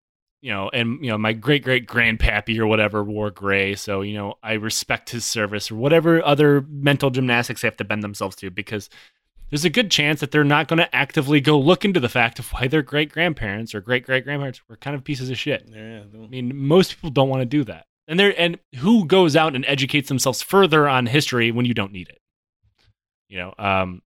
[0.42, 4.14] You know, and you know, my great great grandpappy or whatever wore gray, so you
[4.14, 8.36] know, I respect his service or whatever other mental gymnastics they have to bend themselves
[8.36, 8.88] to because
[9.50, 12.38] there's a good chance that they're not going to actively go look into the fact
[12.38, 15.68] of why their great grandparents or great great grandparents were kind of pieces of shit.
[15.72, 17.86] yeah, I mean, most people don't want to do that.
[18.08, 21.92] And there and who goes out and educates themselves further on history when you don't
[21.92, 22.18] need it?
[23.28, 24.02] You know, um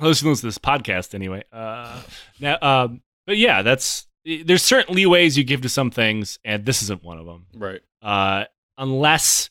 [0.00, 1.42] listens to this podcast anyway.
[1.52, 2.02] Uh
[2.40, 6.82] now um but yeah, that's there's certain leeways you give to some things and this
[6.82, 7.46] isn't one of them.
[7.56, 7.80] right.
[8.02, 8.44] Uh
[8.76, 9.50] unless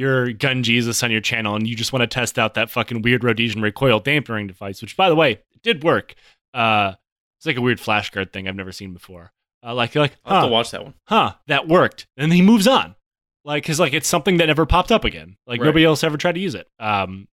[0.00, 3.02] you're gun Jesus on your channel and you just want to test out that fucking
[3.02, 6.14] weird Rhodesian recoil dampening device, which by the way, did work.
[6.54, 6.94] Uh
[7.38, 9.32] it's like a weird flashcard thing I've never seen before.
[9.64, 10.94] Uh, like you're like, I'll have huh, to watch that one.
[11.06, 12.06] huh, that worked.
[12.16, 12.94] And he moves on.
[13.44, 15.36] Like, cause like it's something that never popped up again.
[15.46, 15.66] Like Right.
[15.66, 16.66] nobody else ever tried to use it.
[16.78, 17.28] Um,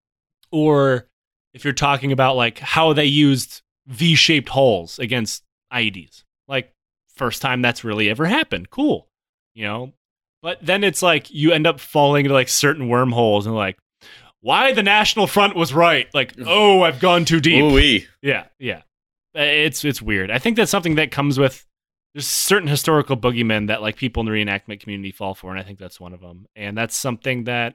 [0.52, 1.08] or
[1.54, 5.42] if you're talking about like how they used V-shaped hulls against
[5.72, 6.72] IEDs, like
[7.14, 8.70] first time that's really ever happened.
[8.70, 9.08] Cool,
[9.54, 9.92] you know.
[10.46, 13.76] But then it's like you end up falling into like certain wormholes and like
[14.42, 16.06] why the National Front was right.
[16.14, 17.64] Like, oh, I've gone too deep.
[17.64, 18.06] Ooh-wee.
[18.22, 18.82] Yeah, yeah.
[19.36, 20.30] Uh, It's it's weird.
[20.30, 21.66] I think that's something that comes with
[22.14, 25.64] there's certain historical boogeymen that like people in the reenactment community fall for, and I
[25.64, 26.46] think that's one of them.
[26.54, 27.74] And that's something that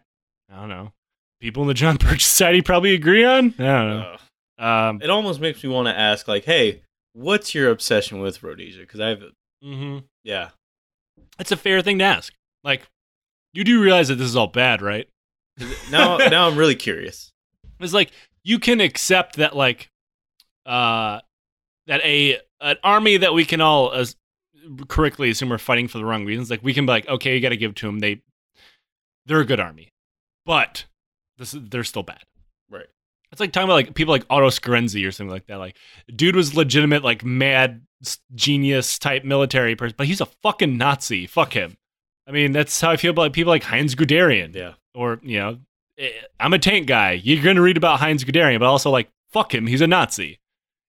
[0.49, 0.93] I don't know.
[1.41, 3.53] People in the John Birch Society probably agree on.
[3.59, 4.15] I don't know.
[4.57, 4.65] Ugh.
[4.65, 8.79] Um, It almost makes me want to ask, like, "Hey, what's your obsession with Rhodesia?"
[8.79, 9.23] Because I've,
[9.61, 10.05] mhm.
[10.23, 10.51] yeah,
[11.37, 12.33] It's a fair thing to ask.
[12.63, 12.87] Like,
[13.53, 15.07] you do realize that this is all bad, right?
[15.91, 17.31] now now I'm really curious.
[17.79, 18.11] It's like
[18.43, 19.89] you can accept that, like,
[20.67, 21.19] uh,
[21.87, 24.15] that a an army that we can all as
[24.87, 26.51] correctly assume are fighting for the wrong reasons.
[26.51, 27.97] Like, we can be like, okay, you got to give to them.
[27.97, 28.21] They
[29.25, 29.89] they're a good army,
[30.45, 30.85] but
[31.39, 32.21] this is, they're still bad.
[32.69, 32.85] Right.
[33.31, 35.57] It's like talking about like people like Otto Skorzeny or something like that.
[35.57, 35.75] Like,
[36.15, 37.81] dude was legitimate, like mad
[38.35, 41.25] genius type military person, but he's a fucking Nazi.
[41.25, 41.77] Fuck him.
[42.27, 44.73] I mean, that's how I feel about people like Heinz Guderian Yeah.
[44.93, 45.57] or you know,
[45.97, 46.09] eh,
[46.39, 47.13] I'm a tank guy.
[47.13, 50.39] You're going to read about Heinz Guderian, but also like fuck him, he's a Nazi.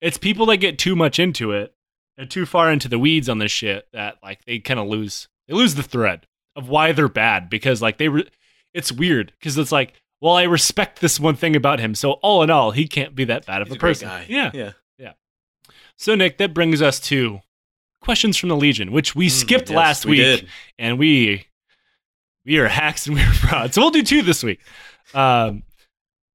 [0.01, 1.73] It's people that get too much into it
[2.17, 5.27] and too far into the weeds on this shit that like they kind of lose
[5.47, 6.25] they lose the thread
[6.55, 8.29] of why they're bad because like they re-
[8.73, 12.43] it's weird because it's like well I respect this one thing about him so all
[12.43, 14.09] in all he can't be that bad of a person.
[14.27, 14.51] Yeah.
[14.53, 14.71] Yeah.
[14.97, 15.13] Yeah.
[15.97, 17.41] So Nick, that brings us to
[18.01, 20.47] questions from the Legion, which we Mm, skipped yes, last we week, did.
[20.77, 21.45] and we
[22.45, 23.75] we are hacks and we're frauds.
[23.75, 24.59] So we'll do two this week.
[25.13, 25.63] Um,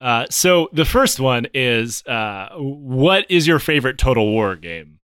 [0.01, 4.99] uh, so the first one is, uh, what is your favorite Total War game?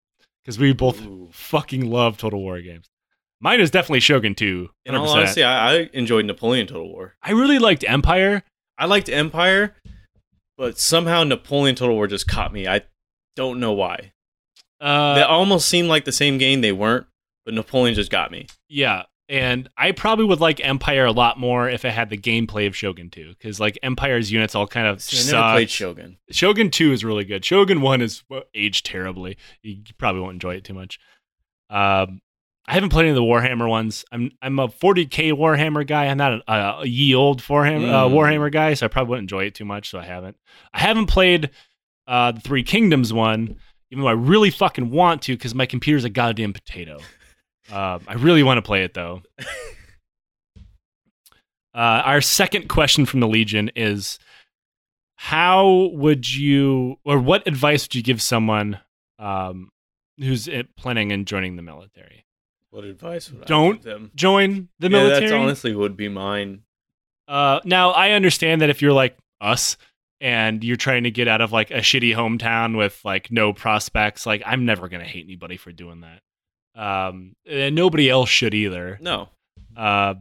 [0.45, 1.29] Because we both Ooh.
[1.33, 2.87] fucking love Total War games.
[3.41, 4.69] Mine is definitely Shogun 2.
[4.85, 7.15] In all honesty, I, I enjoyed Napoleon Total War.
[7.23, 8.43] I really liked Empire.
[8.77, 9.75] I liked Empire,
[10.59, 12.69] but somehow Napoleon Total War just caught me.
[12.69, 12.83] I
[13.37, 14.13] don't know why.
[14.81, 16.61] Uh, they almost seemed like the same game.
[16.63, 17.07] They weren't,
[17.45, 18.47] but Napoleon just got me.
[18.69, 22.67] Yeah, and I probably would like Empire a lot more if it had the gameplay
[22.67, 25.55] of Shogun 2, because like Empire's units all kind of See, I never suck.
[25.55, 26.17] played Shogun.
[26.31, 27.45] Shogun 2 is really good.
[27.45, 29.37] Shogun 1 is well, aged terribly.
[29.63, 30.99] You probably won't enjoy it too much.
[31.69, 32.21] Um,
[32.67, 34.05] I haven't played any of the Warhammer ones.
[34.13, 36.07] I'm I'm a 40k Warhammer guy.
[36.07, 38.13] I'm not a, a, a ye old Warhammer, uh, Mm.
[38.13, 39.91] Warhammer guy, so I probably wouldn't enjoy it too much.
[39.91, 40.37] So I haven't.
[40.73, 41.51] I haven't played
[42.07, 43.57] uh, the Three Kingdoms one,
[43.91, 46.99] even though I really fucking want to, because my computer's a goddamn potato.
[47.71, 49.23] Um, I really want to play it though.
[51.73, 54.19] Uh, our second question from the Legion is
[55.17, 58.81] How would you, or what advice would you give someone
[59.19, 59.71] um,
[60.19, 62.25] who's uh, planning on joining the military?
[62.71, 64.11] What advice would Don't give them?
[64.15, 65.21] Join the yeah, military?
[65.21, 66.63] that's honestly would be mine.
[67.29, 69.77] Uh, now I understand that if you're like us
[70.21, 74.27] and you're trying to get out of like a shitty hometown with like no prospects,
[74.27, 76.21] like I'm never gonna hate anybody for doing that.
[76.81, 78.99] Um, and nobody else should either.
[79.01, 79.29] No,
[79.77, 80.15] Uh,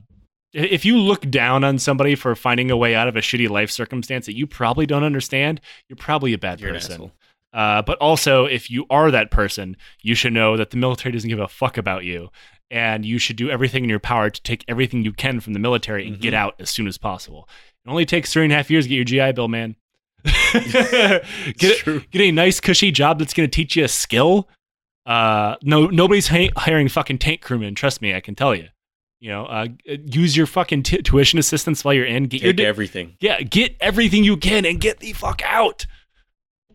[0.51, 3.69] if you look down on somebody for finding a way out of a shitty life
[3.69, 7.11] circumstance that you probably don't understand, you're probably a bad you're person.
[7.53, 11.29] Uh, but also, if you are that person, you should know that the military doesn't
[11.29, 12.29] give a fuck about you,
[12.71, 15.59] and you should do everything in your power to take everything you can from the
[15.59, 16.37] military and get Mhm.
[16.37, 17.47] out as soon as possible.
[17.85, 19.75] It only takes three and a half years to get your GI Bill, man.
[20.53, 21.23] get,
[21.57, 24.47] It's get a nice cushy job that's going to teach you a skill.
[25.05, 27.75] Uh, no, nobody's hi- hiring fucking tank crewmen.
[27.75, 28.67] Trust me, I can tell you.
[29.21, 32.25] You know, uh, use your fucking t- tuition assistance while you're in.
[32.25, 33.15] Get your di- everything.
[33.19, 35.85] yeah, get everything you can and get the fuck out.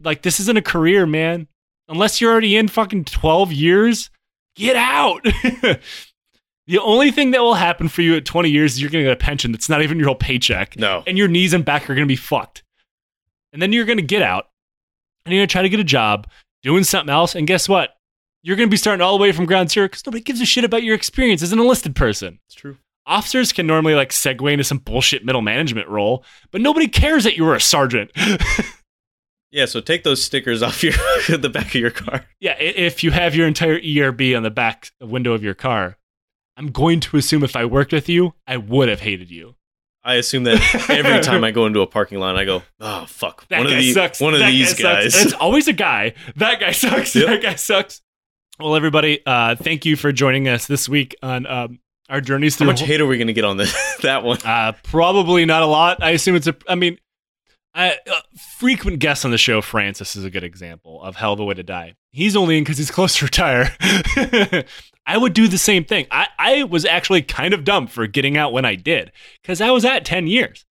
[0.02, 1.46] Like this isn't a career, man.
[1.88, 4.10] Unless you're already in fucking 12 years,
[4.56, 5.22] get out.
[6.66, 9.10] the only thing that will happen for you at 20 years is you're going to
[9.10, 11.84] get a pension that's not even your whole paycheck No, and your knees and back
[11.84, 12.62] are going to be fucked.
[13.54, 14.48] And then you're going to get out
[15.24, 16.26] and you're going to try to get a job
[16.62, 17.96] doing something else and guess what?
[18.42, 20.44] You're going to be starting all the way from ground zero cuz nobody gives a
[20.44, 22.76] shit about your experience as an enlisted person it's true.
[23.06, 27.36] officers can normally like segue into some bullshit middle management role, but nobody cares that
[27.38, 28.10] you were a sergeant.
[29.50, 30.92] Yeah, so take those stickers off your
[31.28, 32.26] the back of your car.
[32.40, 35.96] yeah, if you have your entire ERB on the back window of your car,
[36.56, 39.54] I'm going to assume if I worked with you, I would have hated you.
[40.04, 43.48] I assume that every time I go into a parking lot, I go, "Oh fuck,
[43.48, 44.20] That one guy of these, sucks.
[44.20, 46.14] one of That these guy guys." It's always a guy.
[46.36, 47.14] That guy sucks.
[47.16, 47.26] Yep.
[47.26, 48.02] That guy sucks.
[48.60, 52.58] Well, everybody, uh, thank you for joining us this week on um, our journeys How
[52.58, 54.38] through much hate are we going to get on this that one?
[54.44, 56.02] Uh, probably not a lot.
[56.02, 56.54] I assume it's a.
[56.68, 56.98] I mean,
[57.74, 58.20] I, uh,
[58.56, 61.54] frequent guest on the show, Francis, is a good example of hell of a way
[61.54, 61.94] to die.
[62.12, 63.74] He's only in because he's close to retire.
[65.06, 66.06] I would do the same thing.
[66.10, 69.12] I, I was actually kind of dumb for getting out when I did
[69.42, 70.64] because I was at 10 years.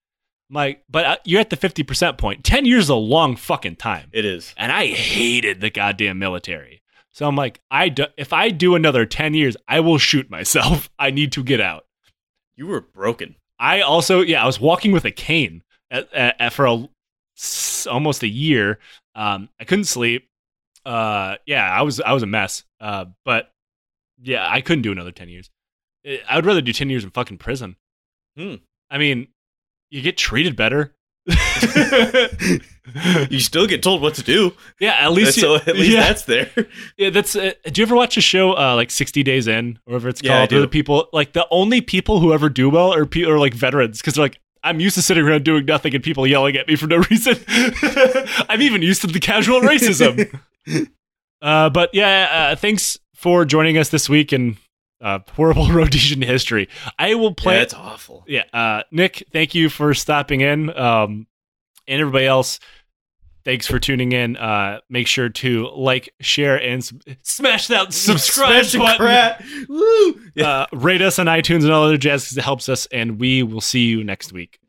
[0.49, 2.43] Like, but uh, you're at the 50% point.
[2.43, 4.09] 10 years is a long fucking time.
[4.13, 4.53] It is.
[4.55, 6.81] And I hated the goddamn military.
[7.11, 10.89] So I'm like, I do, if I do another 10 years, I will shoot myself.
[10.99, 11.85] I need to get out.
[12.55, 13.35] You were broken.
[13.59, 16.89] I also, yeah, I was walking with a cane at, at, at- for a,
[17.89, 18.79] almost a year.
[19.15, 20.29] Um, I couldn't sleep.
[20.85, 22.63] Uh, yeah, I was I was a mess.
[22.79, 23.51] Uh, but
[24.21, 25.49] yeah, I couldn't do another ten years.
[26.05, 27.77] I would rather do ten years in fucking prison.
[28.37, 28.55] Hmm.
[28.89, 29.27] I mean,
[29.89, 30.95] you get treated better.
[33.29, 36.01] You still get told what to do, yeah, at least so at least yeah.
[36.01, 36.49] that's there.
[36.97, 37.33] Yeah, that's.
[37.33, 40.21] Uh, do you ever watch a show uh, like Sixty Days In, or whatever it's
[40.21, 40.51] Yeah, called?
[40.51, 43.53] Where the people like the only people who ever do well are pe- are like
[43.53, 46.67] veterans because they're like, I'm used to sitting around doing nothing and people yelling at
[46.67, 47.35] me for no reason.
[48.49, 50.39] I'm even used to the casual racism.
[51.41, 54.57] uh, but yeah, uh, thanks for joining us this week in
[55.01, 56.69] uh, horrible Rhodesian history.
[56.97, 57.55] I will play.
[57.55, 58.23] yeah, it's awful.
[58.27, 60.75] Yeah, uh, Nick, thank you for stopping in.
[60.77, 61.27] Um,
[61.87, 62.59] and everybody else,
[63.45, 64.37] thanks for tuning in.
[64.37, 69.67] Uh, make sure to like, share, and s- smash that subscribe Smash button.
[69.69, 70.21] Woo!
[70.35, 70.47] Yeah.
[70.47, 72.85] Uh, rate us on iTunes and all other jazz because it helps us.
[72.87, 74.59] And we will see you next week.